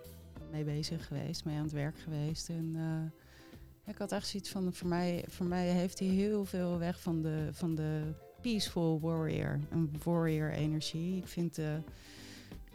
[0.50, 2.48] mee bezig geweest, mee aan het werk geweest.
[2.48, 6.78] En eh, ik had echt zoiets van, voor mij, voor mij heeft hij heel veel
[6.78, 8.02] weg van de, van de
[8.40, 11.16] peaceful warrior, een warrior energie.
[11.16, 11.58] Ik vind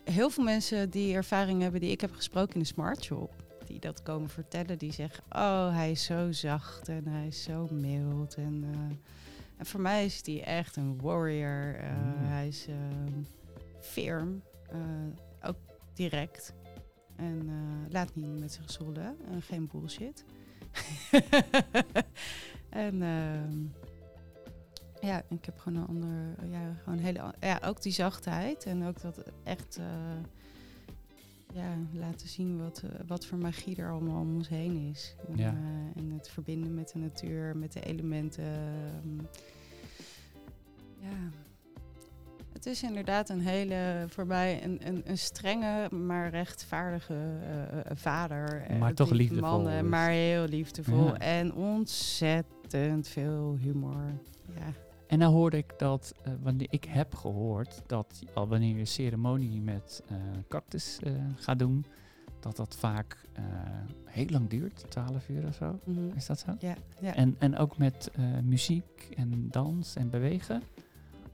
[0.04, 3.45] heel veel mensen die ervaring hebben die ik heb gesproken in de Smart Shop,
[3.80, 7.68] die dat komen vertellen, die zeggen, oh hij is zo zacht en hij is zo
[7.72, 8.64] mild en...
[8.74, 8.80] eh,
[9.58, 11.76] en voor mij is hij echt een warrior.
[11.76, 12.26] eh, Mm.
[12.26, 13.22] Hij is ehm,
[13.80, 15.58] firm, eh, ook
[15.94, 16.54] direct.
[17.16, 17.50] En
[17.90, 19.18] laat niet met zich zollen.
[19.32, 20.24] en geen bullshit.
[22.70, 23.58] en ehm,
[25.08, 29.02] ja, ik heb gewoon een ander, ja, gewoon hele, ja, ook die zachtheid en ook
[29.02, 29.80] dat echt,
[31.56, 35.16] ja, laten zien wat, eh, wat voor magie er allemaal om ons heen is.
[35.30, 35.50] En, Ja.
[35.50, 38.44] eh, en het verbinden met de natuur, met de elementen.
[38.44, 39.18] ehm,
[41.00, 41.30] ja,
[42.54, 48.66] het is inderdaad een hele, voor mij een, een, een strenge, maar rechtvaardige eh, vader.
[48.80, 51.18] Maar toch liefdevol Mannen, maar heel liefdevol Ja.
[51.18, 54.12] en ontzettend veel humor.
[54.56, 54.74] Ja.
[55.16, 59.62] En dan hoorde ik dat, eh, wanneer ik heb gehoord dat al wanneer je ceremonie
[59.62, 60.16] met eh,
[60.48, 61.86] cactus eh, gaat doen,
[62.40, 63.24] dat dat vaak
[64.06, 65.80] heel lang duurt, 12 uur of zo.
[65.84, 66.16] Mhm.
[66.16, 66.56] Is dat zo?
[66.60, 67.16] Ja, ja.
[67.16, 68.12] En, en ook met
[68.44, 70.64] muziek en dans en bewegen?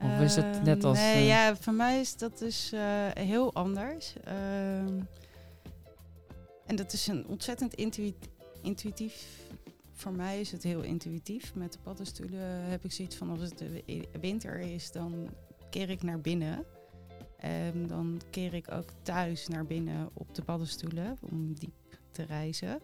[0.02, 0.98] Of is het net Ehm, als...
[0.98, 2.74] Nee, ja, voor mij is dat dus
[3.14, 4.16] heel anders.
[4.24, 5.00] Ehm,
[6.66, 8.16] en dat is een ontzettend intuï-
[8.62, 9.41] intuïtief...
[10.02, 11.56] Voor mij is het heel intuïtief.
[11.56, 13.30] Met de paddenstoelen heb ik zoiets van...
[13.30, 13.84] als het de
[14.22, 15.30] winter is, dan
[15.70, 16.66] keer ik naar binnen.
[17.38, 21.18] En dan keer ik ook thuis naar binnen op de paddenstoelen...
[21.22, 22.80] om diep te reizen.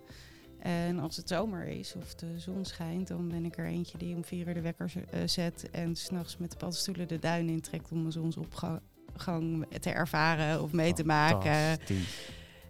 [0.59, 4.15] En als het zomer is of de zon schijnt, dan ben ik er eentje die
[4.15, 7.91] om vier uur de wekker eh, zet en s'nachts met de paddenstoelen de duin intrekt
[7.91, 11.79] om een zonsopgang te ervaren of mee te maken.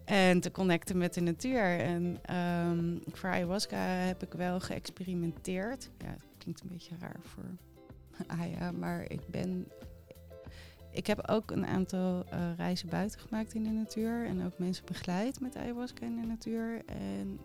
[0.08, 1.80] En te connecten met de natuur.
[1.80, 5.90] En ehm, voor ayahuasca heb ik wel geëxperimenteerd.
[5.98, 7.44] Ja, het klinkt een beetje raar voor
[8.42, 9.68] Aya, maar ik ben.
[10.92, 14.26] Ik heb ook een aantal eh, reizen buiten gemaakt in de natuur.
[14.26, 16.82] En ook mensen begeleid met ayahuasca in de natuur.
[16.86, 17.40] En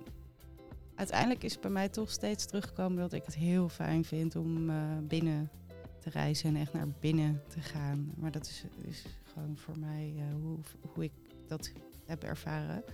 [0.94, 4.70] uiteindelijk is het bij mij toch steeds teruggekomen dat ik het heel fijn vind om
[4.70, 5.50] eh, binnen
[5.98, 8.12] te reizen en echt naar binnen te gaan.
[8.16, 10.58] Maar dat is, is gewoon voor mij eh, hoe,
[10.92, 11.12] hoe ik
[11.46, 11.72] dat
[12.12, 12.84] heb ervaren.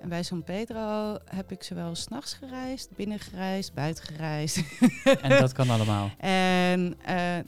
[0.00, 4.62] En bij San Pedro heb ik zowel s'nachts gereisd, binnen gereisd, buiten gereisd.
[5.22, 6.10] En dat kan allemaal.
[6.18, 7.38] En eh,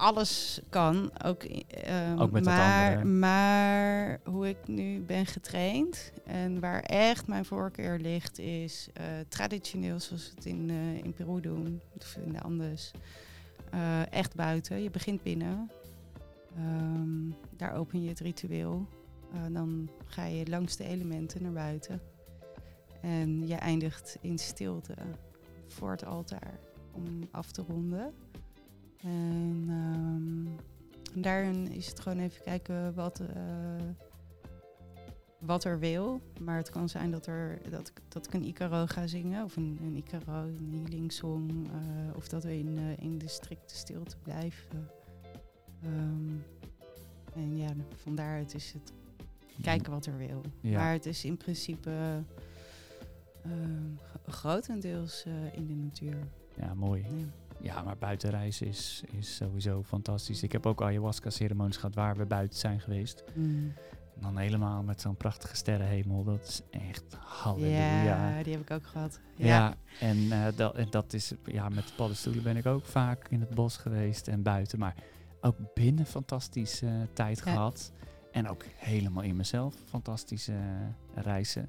[0.00, 1.46] alles kan, ook,
[2.18, 8.38] Ook met maar, maar hoe ik nu ben getraind en waar echt mijn voorkeur ligt,
[8.38, 12.90] is eh, traditioneel zoals we het in, eh, in Peru doen, of in de Andes.
[13.70, 15.70] Eh, echt buiten, je begint binnen.
[16.56, 18.86] Ehm, daar open je het ritueel.
[19.32, 22.00] Eh, dan ga je langs de elementen naar buiten.
[23.00, 24.94] En je eindigt in stilte
[25.68, 26.58] voor het altaar
[26.92, 28.14] om af te ronden.
[29.02, 33.86] En ehm, daarin is het gewoon even kijken wat, eh,
[35.38, 36.20] wat er wil.
[36.40, 39.44] Maar het kan zijn dat, er, dat, dat ik een Icaro ga zingen.
[39.44, 41.66] Of een, een Icaro, een healing song.
[41.66, 44.88] eh, of dat we in, in de strikte stilte blijven.
[45.82, 46.36] Ehm,
[47.34, 48.92] en ja, van daaruit is het
[49.62, 50.42] kijken wat er wil.
[50.60, 50.78] Ja.
[50.78, 52.22] Maar het is in principe
[53.46, 56.18] g- grotendeels eh, in de natuur.
[56.60, 57.02] Ja, mooi.
[57.02, 57.24] Ja.
[57.62, 60.42] Ja, maar buitenreizen is, is sowieso fantastisch.
[60.42, 63.24] Ik heb ook ayahuasca-ceremonies gehad waar we buiten zijn geweest.
[63.34, 63.72] Mm.
[64.14, 66.24] En dan helemaal met zo'n prachtige sterrenhemel.
[66.24, 68.02] Dat is echt halleluja.
[68.02, 69.20] Ja, die heb ik ook gehad.
[69.36, 72.84] Ja, Ja, en, eh, dat, en dat is, ja, met de paddenstoelen ben ik ook
[72.84, 74.78] vaak in het bos geweest en buiten.
[74.78, 74.94] Maar
[75.40, 77.42] ook binnen fantastische eh, tijd Ja.
[77.42, 77.92] gehad.
[78.32, 81.68] En ook helemaal in mezelf fantastische eh, reizen.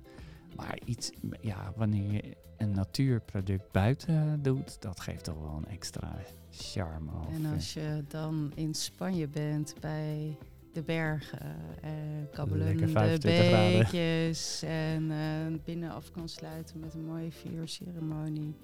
[0.55, 6.15] Maar iets, ja, wanneer je een natuurproduct buiten doet, dat geeft toch wel een extra
[6.51, 7.11] charme.
[7.31, 10.37] En eh, als je dan in Spanje bent bij
[10.73, 11.89] de bergen, eh,
[12.31, 13.71] 25 graden.
[13.71, 18.55] beekjes en eh, binnen af kan sluiten met een mooie vuurceremonie.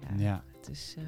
[0.00, 0.44] Ja, ja.
[0.68, 1.04] Is, eh,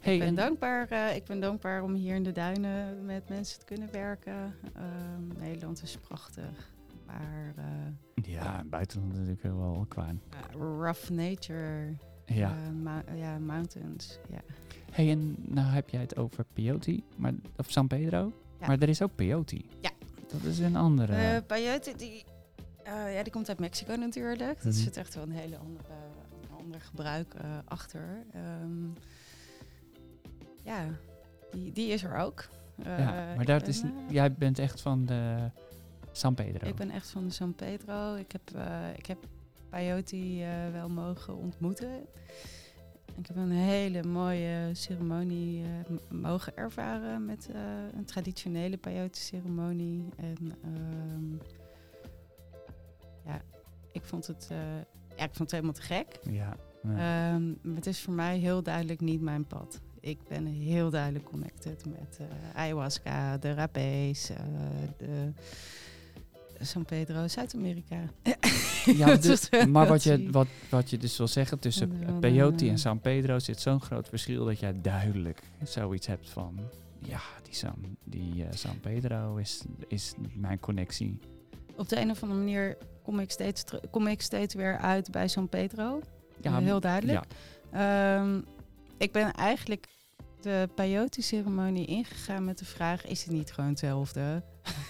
[0.00, 3.28] Hey, ik, ben en- dankbaar, eh, ik ben dankbaar om hier in de duinen met
[3.28, 4.54] mensen te kunnen werken.
[4.74, 6.74] Ehm, Nederland is prachtig,
[7.06, 10.14] maar eh, ja, en buitenland natuurlijk wel qua.
[10.58, 12.56] rough nature, Ja.
[13.14, 14.40] ja, mountains, ja.
[14.90, 18.32] Hey, en nou heb jij het over peyote, maar, of San Pedro.
[18.60, 18.66] Ja.
[18.66, 19.60] Maar er is ook peyote.
[19.80, 19.90] Ja.
[20.28, 21.42] Dat is een andere.
[21.46, 22.24] Peyote, die,
[22.84, 24.62] ja, die komt uit Mexico natuurlijk.
[24.62, 24.82] Dat Mhm.
[24.82, 25.92] zit echt wel een hele andere,
[26.80, 28.24] gebruik eh, achter.
[28.32, 28.86] Ehm,
[30.64, 30.86] ja,
[31.50, 32.48] die, die is er ook.
[32.82, 35.50] Eh, ja, maar ik dat is, eh, jij bent echt van de
[36.12, 36.68] San Pedro.
[36.68, 38.14] Ik ben echt van de San Pedro.
[38.14, 39.18] Ik heb, eh, ik heb
[39.68, 42.06] peyote eh, wel mogen ontmoeten.
[43.18, 47.60] Ik heb een hele mooie ceremonie eh, mogen ervaren met eh,
[47.96, 50.08] een traditionele peyote-ceremonie.
[50.16, 51.34] En ehm,
[53.24, 53.40] ja,
[53.92, 54.58] ik vond het, eh,
[55.22, 56.18] ja, ik vond het helemaal te gek.
[56.30, 56.56] Ja.
[56.82, 57.34] ja.
[57.34, 59.80] Ehm, maar het is voor mij heel duidelijk niet mijn pad.
[60.00, 64.36] Ik ben heel duidelijk connected met eh, ayahuasca, de rapés, eh,
[64.96, 65.32] de
[66.60, 67.96] San Pedro, Zuid-Amerika.
[68.84, 72.64] Ja, wel maar wat je, wat, wat je dus wil zeggen, tussen En dan, peyote
[72.64, 76.60] eh, en San Pedro zit zo'n groot verschil dat jij duidelijk zoiets hebt van,
[76.98, 81.18] ja, die San, die, eh, San Pedro is, is mijn connectie.
[81.76, 85.28] Op de een of andere manier kom ik steeds, kom ik steeds weer uit bij
[85.28, 86.00] San Pedro.
[86.40, 87.18] Ja, heel duidelijk.
[87.18, 87.36] Ja,
[87.72, 88.40] Ehm,
[88.96, 89.88] ik ben eigenlijk
[90.40, 93.06] de peyote-ceremonie ingegaan met de vraag...
[93.06, 94.42] is het niet gewoon hetzelfde?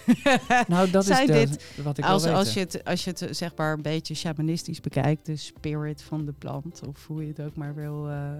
[0.68, 3.32] nou dat is de, dit wat ik als, als, je het, als je het eh,
[3.32, 7.40] zeg maar een beetje shamanistisch bekijkt, de spirit van de plant, of hoe je het
[7.40, 8.32] ook maar wil eh,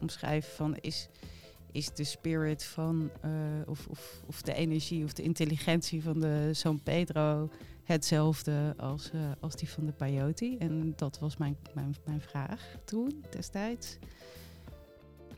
[0.00, 1.08] omschrijven, van is,
[1.72, 3.30] is de spirit van, eh,
[3.66, 7.50] of, of, of de energie of de intelligentie van de San Pedro
[7.90, 10.56] hetzelfde als, eh, als die van de peyote?
[10.58, 13.98] En dat was mijn, mijn, mijn vraag toen, destijds.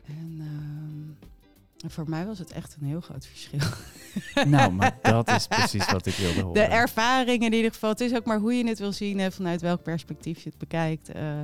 [0.05, 1.31] En ehm,
[1.91, 3.59] voor mij was het echt een heel groot verschil.
[4.45, 6.53] Nou, maar dat is precies wat ik wilde horen.
[6.53, 7.89] De ervaring in ieder geval.
[7.89, 10.57] Het is ook maar hoe je het wil zien en vanuit welk perspectief je het
[10.57, 11.09] bekijkt.
[11.09, 11.41] Eh,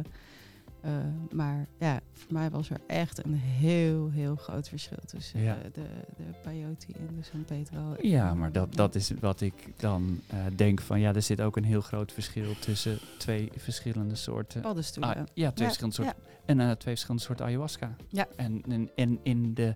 [0.81, 0.91] eh,
[1.31, 5.55] maar ja, voor mij was er echt een heel, heel groot verschil tussen Ja.
[5.57, 5.85] eh, de,
[6.17, 7.95] de peyote en de San Pedro.
[8.01, 11.57] Ja, maar dat, dat is wat ik dan eh, denk van, ja, er zit ook
[11.57, 14.61] een heel groot verschil tussen twee verschillende soorten.
[14.61, 15.15] Paddenstoelen.
[15.15, 16.15] Ah, ja, twee Ja, verschillende soorten.
[16.45, 17.95] En eh, twee verschillende soorten ayahuasca.
[18.07, 18.27] Ja.
[18.35, 19.75] En, en, en in de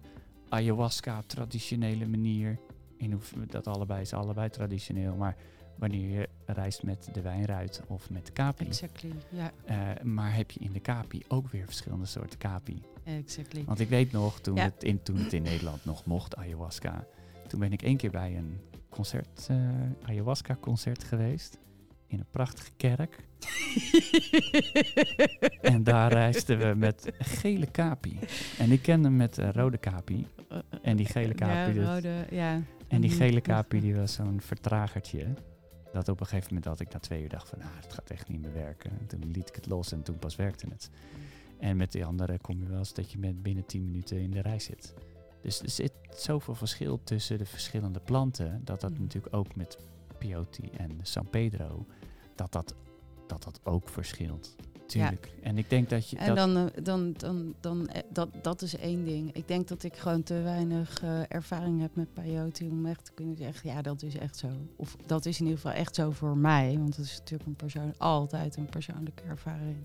[0.50, 2.60] ayahuasca traditionele manier,
[2.98, 5.36] in dat allebei is allebei traditioneel, maar
[5.78, 9.12] wanneer je reist met de wijnruit of met de kapi, Exactly.
[9.30, 12.82] Ja, eh, maar heb je in de kapi ook weer verschillende soorten kapi.
[13.04, 13.64] exactly.
[13.66, 14.64] Want ik weet nog, toen, Ja.
[14.64, 17.06] het, in, toen het in Nederland nog mocht, ayahuasca,
[17.48, 18.58] toen ben ik één keer bij een
[18.90, 19.58] concert, eh,
[20.04, 21.60] ayahuasca concert geweest,
[22.08, 23.18] in een prachtige kerk.
[25.62, 28.20] En daar reisden we met gele kapi.
[28.60, 30.28] En ik kende hem met rode kapi.
[30.82, 32.62] En die gele kapi, Ja, rode, ja.
[32.88, 35.26] En die gele kapi die was zo'n vertragertje.
[35.94, 38.10] Dat op een gegeven moment dat ik na twee uur dacht van, nou, het gaat
[38.10, 38.92] echt niet meer werken.
[39.00, 40.90] En toen liet ik het los en toen pas werkte het.
[41.60, 44.32] En met die andere kom je wel eens dat je met binnen 10 minuten in
[44.32, 44.94] de rij zit.
[45.42, 49.02] Dus er zit zoveel verschil tussen de verschillende planten, dat dat Mhm.
[49.02, 49.78] natuurlijk ook met
[50.18, 51.86] peyote en San Pedro,
[52.36, 52.74] dat dat,
[53.28, 54.56] dat, dat ook verschilt.
[54.86, 55.32] Tuurlijk.
[55.42, 58.62] En ik denk dat je En dat, dan, eh, dan, dan, dan eh, dat, dat
[58.62, 59.34] is één ding.
[59.34, 63.12] Ik denk dat ik gewoon te weinig eh, ervaring heb met peyote om echt te
[63.14, 64.48] kunnen zeggen, ja, dat is echt zo.
[64.76, 67.56] Of dat is in ieder geval echt zo voor mij, want het is natuurlijk een
[67.56, 69.78] persoon, altijd een persoonlijke ervaring.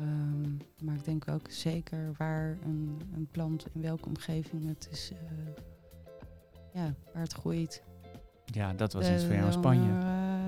[0.00, 0.50] Ehm,
[0.84, 5.62] maar ik denk ook zeker waar een, een plant, in welke omgeving het is, eh,
[6.82, 7.82] ja, waar het groeit.
[8.44, 9.90] Ja, dat was iets Eh, voor jou in Spanje.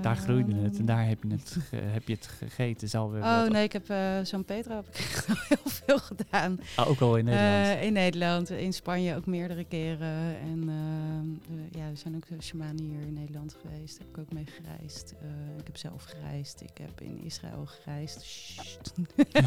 [0.04, 2.86] Daar groeide het en daar heb je het, heb je het gegeten.
[2.86, 6.60] Is alweer Oh nee, ik heb eh San Pedro heb ik heel veel gedaan.
[6.76, 7.66] Ah, ook al in Nederland.
[7.66, 10.36] Eh, in Nederland, in Spanje ook meerdere keren.
[10.40, 13.98] En eh, ja, er zijn ook shamanen hier in Nederland geweest.
[13.98, 15.14] Daar heb ik ook mee gereisd.
[15.58, 16.60] Ik heb zelf gereisd.
[16.60, 18.24] Ik heb in Israël gereisd.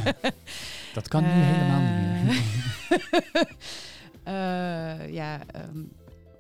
[0.94, 2.46] Dat kan nu helemaal niet meer.
[5.10, 5.84] Ja, ehm,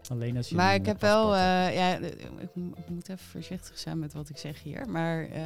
[0.09, 3.77] Alleen als je maar ik heb wel, eh, ja, ik, mo- ik moet even voorzichtig
[3.77, 4.89] zijn met wat ik zeg hier.
[4.89, 5.43] Maar eh,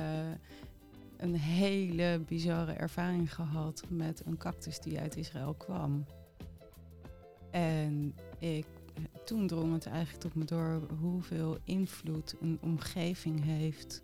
[1.18, 6.06] een hele bizarre ervaring gehad met een cactus die uit Israël kwam.
[7.52, 8.66] En ik,
[9.26, 14.04] toen drong het eigenlijk tot me door hoeveel invloed een omgeving heeft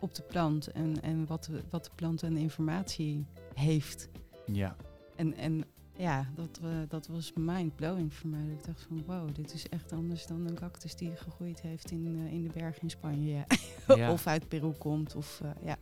[0.00, 0.66] op de plant.
[0.72, 4.08] En, en wat, de- wat de plant aan informatie heeft.
[4.46, 4.76] Ja,
[5.16, 5.64] En, en
[5.96, 8.46] ja, dat, eh, dat was mind-blowing voor mij.
[8.46, 12.22] Ik dacht van, wow, dit is echt anders dan een cactus die gegroeid heeft in,
[12.26, 13.32] eh, in de bergen in Spanje.
[13.32, 13.44] Ja.
[13.96, 14.12] Ja.
[14.12, 15.14] of uit Peru komt.
[15.14, 15.76] Of, eh, ja.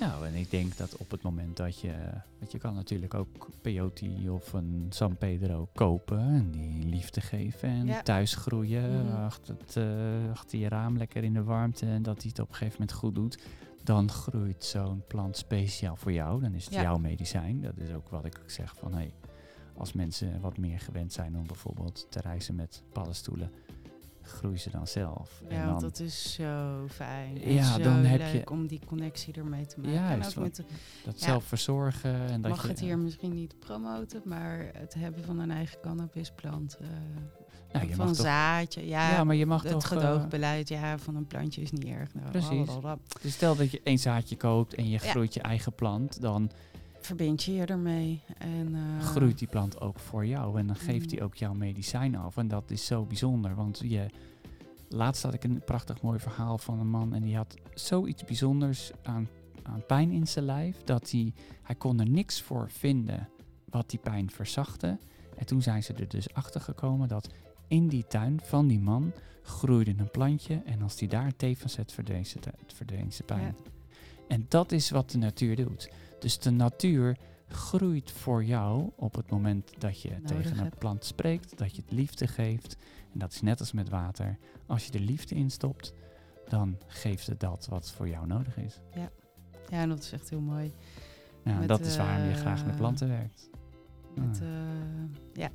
[0.00, 1.94] nou en ik denk dat op het moment dat je...
[2.38, 6.18] Want je kan natuurlijk ook peyote of een San Pedro kopen.
[6.18, 8.02] En die liefde geven en Ja.
[8.02, 9.04] thuis groeien.
[9.06, 9.14] Mhm.
[9.16, 9.76] achter, het,
[10.30, 11.86] achter je raam lekker in de warmte.
[11.86, 13.38] En dat hij het op een gegeven moment goed doet.
[13.84, 16.40] Dan groeit zo'n plant speciaal voor jou.
[16.40, 16.82] Dan is het Ja.
[16.82, 17.60] jouw medicijn.
[17.60, 18.94] Dat is ook wat ik zeg van...
[18.94, 19.12] Hey,
[19.76, 23.50] als mensen wat meer gewend zijn om bijvoorbeeld te reizen met paddenstoelen...
[24.22, 25.42] groeien ze dan zelf.
[25.48, 27.52] ja, en want dan, dat is zo fijn.
[27.52, 29.94] Ja, zo dan heb je- om die connectie ermee te maken.
[29.94, 30.64] Juist, en ook met de,
[31.04, 31.26] dat ja.
[31.26, 32.26] zelf verzorgen.
[32.28, 35.80] En dat mag je, het hier misschien niet promoten, maar het hebben van een eigen
[35.80, 36.78] cannabisplant.
[37.72, 39.10] nou, je van toch, zaadje, ja.
[39.10, 39.82] ja, maar je mag het toch...
[39.82, 42.14] eh, gedoogbeleid ja, van een plantje is niet erg.
[42.14, 42.64] Nou, Precies.
[42.64, 42.98] blablabla.
[43.22, 46.50] dus stel dat je één zaadje koopt en je groeit je eigen plant, dan
[47.06, 48.22] Verbind je je ermee.
[48.38, 50.58] En, eh, groeit die plant ook voor jou.
[50.58, 51.16] En dan geeft Mm.
[51.16, 52.36] hij ook jouw medicijn af.
[52.36, 54.06] En dat is zo bijzonder, want je...
[54.88, 58.90] Laatst had ik een prachtig mooi verhaal van een man en die had zoiets bijzonders
[59.02, 59.28] aan,
[59.62, 61.32] aan pijn in zijn lijf, dat hij,
[61.62, 63.28] hij kon er niks voor vinden
[63.64, 64.98] wat die pijn verzachtte.
[65.36, 67.28] En toen zijn ze er dus achter gekomen dat
[67.68, 71.70] in die tuin van die man groeide een plantje en als die daar thee van
[71.70, 73.40] zet, verdween ze, pijn.
[73.40, 73.70] Ja.
[74.28, 75.90] En dat is wat de natuur doet.
[76.22, 77.16] Dus de natuur
[77.48, 80.78] groeit voor jou op het moment dat je Nodig tegen een hebt.
[80.78, 82.76] plant spreekt, dat je het liefde geeft.
[83.12, 84.38] En dat is net als met water.
[84.66, 85.92] Als je de liefde instopt,
[86.48, 88.80] dan geeft het dat wat voor jou nodig is.
[88.94, 89.10] Ja,
[89.70, 90.72] en dat is echt heel mooi.
[91.42, 93.50] Met, dat is waarom je graag met eh, planten werkt.
[94.14, 94.48] Met, Ah.
[94.48, 95.50] eh, ja.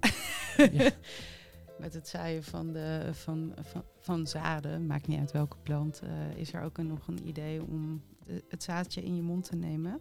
[0.71, 0.89] Ja.
[1.79, 6.37] Met het zaaien van, de, van, van, van zaden, maakt niet uit welke plant, eh,
[6.37, 8.01] is er ook een, nog een idee om
[8.49, 9.99] het zaadje in je mond te nemen.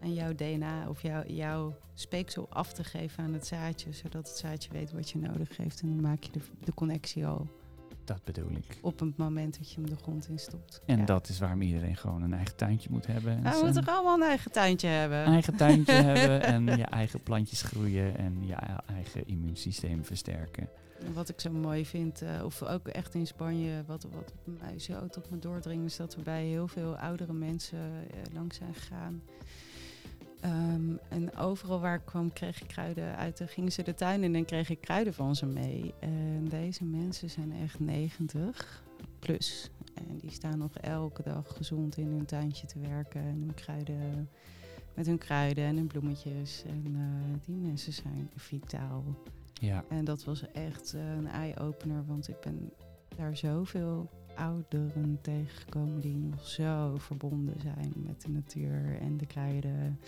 [0.00, 4.36] En jouw DNA of jouw, jouw speeksel af te geven aan het zaadje, zodat het
[4.36, 5.80] zaadje weet wat je nodig heeft.
[5.80, 7.46] En dan maak je de, de connectie al
[8.04, 8.78] Dat bedoel ik.
[8.82, 10.80] op het moment dat je hem de grond instopt.
[10.86, 11.04] En ja.
[11.04, 13.32] dat is waarom iedereen gewoon een eigen tuintje moet hebben.
[13.36, 15.24] En Nou, we moeten toch allemaal een eigen tuintje hebben?
[15.24, 18.54] eigen tuintje hebben en je eigen plantjes groeien en je
[18.86, 20.68] eigen immuunsysteem versterken.
[21.00, 24.78] En Wat ik zo mooi vind, eh, of ook echt in Spanje, wat, wat mij
[24.78, 28.74] zo tot me doordringt, is dat we bij heel veel oudere mensen eh, langs zijn
[28.74, 29.22] gegaan.
[30.40, 33.38] Ehm, en overal waar ik kwam, kreeg ik kruiden uit.
[33.38, 35.94] Dan gingen ze de tuin in en kreeg ik kruiden van ze mee.
[36.00, 38.84] En deze mensen zijn echt 90
[39.18, 39.70] plus.
[39.94, 43.20] En die staan nog elke dag gezond in hun tuintje te werken.
[43.20, 44.28] En hun kruiden,
[44.94, 46.62] met hun kruiden en hun bloemetjes.
[46.66, 49.04] En eh, die mensen zijn vitaal.
[49.60, 52.72] Ja, En dat was echt eh, een eye-opener, want ik ben
[53.16, 60.00] daar zoveel ouderen tegengekomen die nog zo verbonden zijn met de natuur en de kruiden.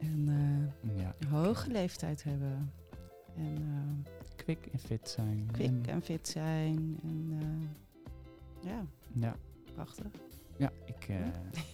[0.00, 1.14] En eh, ja.
[1.28, 2.72] hoge leeftijd hebben.
[3.36, 5.48] En eh, Kwik en fit zijn.
[5.52, 6.98] kwik En- fit zijn.
[7.02, 9.36] En eh, ja, ja,
[9.74, 10.06] prachtig.
[10.56, 11.08] Ja, ik,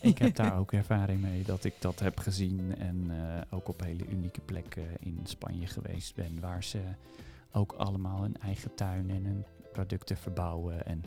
[0.01, 3.11] ik heb daar ook ervaring mee dat ik dat heb gezien en
[3.51, 6.81] ook op hele unieke plekken in Spanje geweest ben, waar ze
[7.53, 11.05] ook allemaal hun eigen tuin en hun producten verbouwen en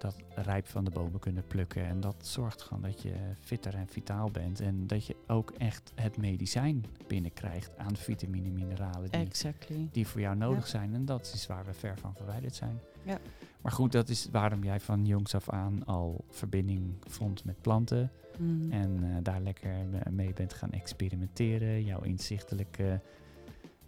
[0.00, 1.84] dat rijp van de bomen kunnen plukken.
[1.86, 5.92] En dat zorgt gewoon dat je fitter en vitaal bent en dat je ook echt
[5.94, 9.88] het medicijn binnenkrijgt aan vitamine, mineralen die Exactly.
[9.92, 10.70] die voor jou nodig Ja.
[10.70, 10.94] zijn.
[10.94, 12.80] En dat is waar we ver van verwijderd zijn.
[13.02, 13.18] Ja.
[13.60, 18.10] Maar goed, dat is waarom jij van jongs af aan al verbinding vond met planten.
[18.38, 18.72] Mm.
[18.72, 21.84] En eh, daar lekker me- mee bent gaan experimenteren.
[21.84, 23.00] Jouw inzichtelijke,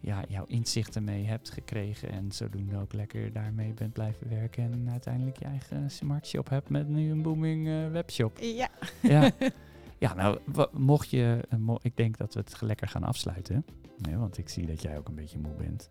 [0.00, 2.10] ja, jouw inzichten mee hebt gekregen.
[2.10, 4.72] En zodoende ook lekker daarmee bent blijven werken.
[4.72, 8.38] En uiteindelijk je eigen smart shop hebt met nu een booming eh, webshop.
[8.38, 8.68] Ja.
[9.02, 9.30] Ja.
[9.98, 10.38] Ja, nou,
[10.72, 13.64] mocht je, eh, mo- ik denk dat we het lekker gaan afsluiten.
[14.10, 15.88] Ja, want ik zie dat jij ook een beetje moe bent.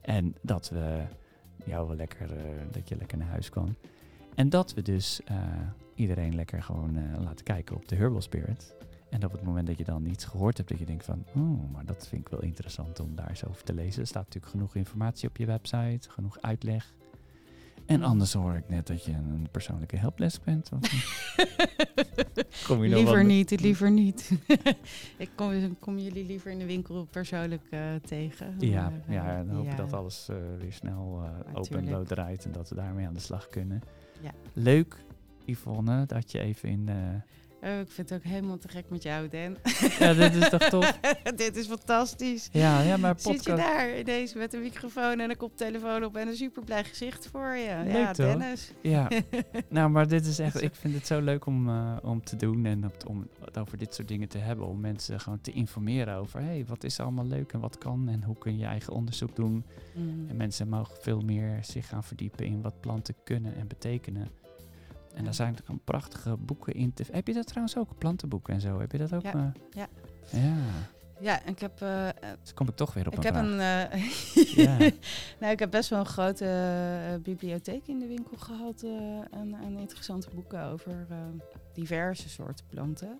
[0.00, 1.02] En dat we
[1.64, 3.74] jou wel lekker, eh, dat je lekker naar huis kan.
[4.34, 5.20] En dat we dus
[5.94, 8.74] iedereen lekker gewoon laten kijken op de Herbal Spirit.
[9.14, 11.72] En op het moment dat je dan iets gehoord hebt, dat je denkt van, oh,
[11.72, 14.00] maar dat vind ik wel interessant om daar eens over te lezen.
[14.00, 16.94] Er staat natuurlijk genoeg informatie op je website, genoeg uitleg.
[17.86, 20.68] En anders hoor ik net dat je een persoonlijke helples bent.
[22.66, 24.30] Kom je liever niet, liever niet.
[25.16, 28.54] ik kom, kom jullie liever in de winkel persoonlijk eh, tegen.
[28.58, 29.76] Ja, eh, ja, dan hopen ja.
[29.76, 33.20] dat alles eh, weer snel open en bloot draait en dat we daarmee aan de
[33.20, 33.82] slag kunnen.
[34.22, 34.32] Ja.
[34.52, 34.96] Leuk,
[35.44, 36.88] Yvonne, dat je even in...
[37.64, 39.56] Oh, ik vind het ook helemaal te gek met jou, Dan.
[39.98, 40.98] Ja, dit is toch tof?
[41.36, 42.48] Dit is fantastisch.
[42.52, 43.58] Ja, ja maar Zit je podcast...
[43.58, 47.56] daar ineens met een microfoon en een koptelefoon op en een super blij gezicht voor
[47.56, 47.82] je?
[47.84, 48.26] Leuk, ja, toch?
[48.26, 48.72] Dennis.
[48.80, 49.08] Ja,
[49.68, 50.62] nou, maar dit is echt...
[50.62, 53.78] Ik vind het zo leuk om, eh, om te doen en op- om het over
[53.78, 54.66] dit soort dingen te hebben.
[54.66, 56.40] Om mensen gewoon te informeren over...
[56.40, 58.92] Hé, hey, wat is allemaal leuk en wat kan en hoe kun je je eigen
[58.92, 59.64] onderzoek doen.
[59.94, 60.28] Mm.
[60.28, 64.28] En mensen mogen veel meer zich gaan verdiepen in wat planten kunnen en betekenen.
[65.14, 67.04] En daar zijn gewoon prachtige boeken in te...
[67.12, 68.80] Heb je dat trouwens ook, plantenboeken en zo?
[68.80, 69.22] Heb je dat ook?
[69.22, 69.62] Ja, eh?
[69.70, 69.88] ja.
[70.30, 70.56] Ja,
[71.20, 71.78] Ja, ik heb,
[72.42, 73.92] dus kom ik toch weer op ik een heb vraag.
[73.92, 74.00] een,
[74.64, 74.76] Ja.
[75.40, 78.90] nou, ik heb best wel een grote bibliotheek in de winkel gehad eh
[79.30, 81.06] aan, aan interessante boeken over
[81.72, 83.18] diverse soorten planten.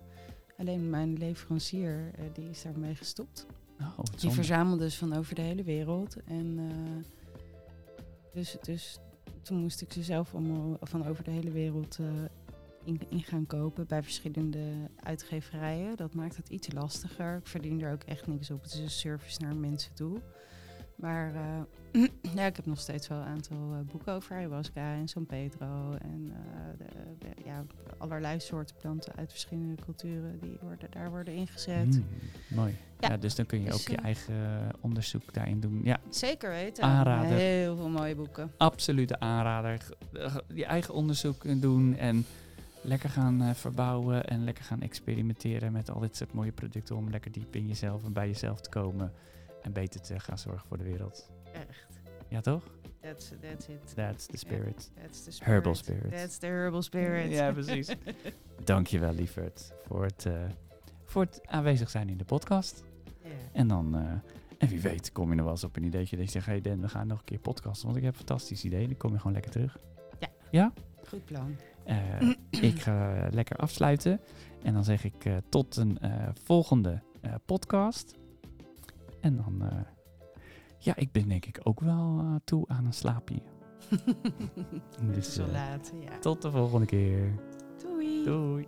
[0.57, 3.45] Alleen mijn leverancier, die is daarmee gestopt.
[3.79, 6.17] Oh, Die verzamelde dus van over de hele wereld.
[6.25, 6.59] En
[8.35, 8.99] dus, dus
[9.45, 12.07] toen moest ik ze zelf allemaal van over de hele wereld eh,
[12.83, 15.95] in, in gaan kopen bij verschillende uitgeverijen.
[15.95, 17.37] Dat maakt het iets lastiger.
[17.37, 18.63] Ik verdien er ook echt niks op.
[18.63, 20.21] Het is een service naar mensen toe.
[20.95, 22.03] Maar eh,
[22.35, 25.93] ja, ik heb nog steeds wel een aantal eh, boeken over ayahuasca en San Pedro.
[26.01, 26.87] En eh,
[27.19, 27.65] de, ja,
[27.97, 31.85] allerlei soorten planten uit verschillende culturen die worden, daar worden ingezet.
[31.85, 32.05] Mm,
[32.47, 32.75] mooi.
[32.99, 33.09] Ja.
[33.09, 35.81] Ja, dus dan kun je Dus, ook je eigen onderzoek daarin doen.
[35.83, 36.83] Ja, Zeker weten.
[36.83, 37.31] Aanrader.
[37.31, 38.51] Heel veel mooie boeken.
[38.57, 39.89] absolute aanrader.
[40.53, 42.25] Je eigen onderzoek doen en
[42.81, 47.31] lekker gaan verbouwen en lekker gaan experimenteren met al dit soort mooie producten om lekker
[47.31, 49.13] diep in jezelf en bij jezelf te komen
[49.65, 51.29] en beter te gaan zorgen voor de wereld.
[51.53, 51.99] Echt.
[52.27, 52.63] Ja, toch?
[53.01, 53.95] That's, that's it.
[53.95, 54.91] That's the spirit.
[55.01, 55.53] That's the spirit.
[55.53, 56.11] Herbal spirit.
[56.11, 57.31] That's the herbal spirit.
[57.31, 57.95] Ja, precies.
[58.63, 60.33] Dankjewel, lieverd, voor het, eh,
[61.03, 62.83] voor het aanwezig zijn in de podcast.
[63.23, 63.29] Ja.
[63.51, 64.11] En dan, eh,
[64.57, 66.61] en wie weet, kom je nog wel eens op een ideetje dat je zegt, hey
[66.61, 68.87] Dan, we gaan nog een keer podcasten, want ik heb een fantastisch idee.
[68.87, 69.77] Dan kom je gewoon lekker terug.
[71.07, 71.55] Goed plan.
[71.83, 74.19] Eh, ik ga lekker afsluiten.
[74.63, 76.11] En dan zeg ik eh, tot een eh,
[76.43, 78.15] volgende eh, podcast.
[79.25, 79.81] En dan, eh,
[80.77, 83.41] ja, ik ben denk ik ook wel eh, toe aan een slaapje.
[85.13, 86.19] Dus, Zo eh, laat, ja.
[86.19, 87.35] Tot de volgende keer.
[87.81, 88.23] Doei.
[88.23, 88.67] Doei.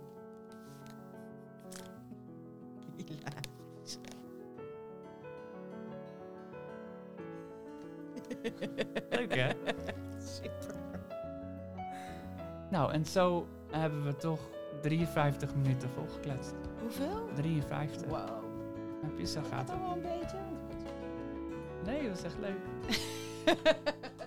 [9.10, 9.50] Leuk hè?
[10.18, 10.74] Super.
[12.70, 14.40] Nou, en zo hebben we toch
[14.82, 16.54] 53 minuten volgekletst.
[16.80, 17.28] Hoeveel?
[17.34, 18.08] 53.
[18.08, 18.47] Wow.
[19.00, 19.78] Heb je zo gaat het?
[19.78, 20.38] wel een beetje.
[21.84, 22.58] Nee, dat is echt leuk.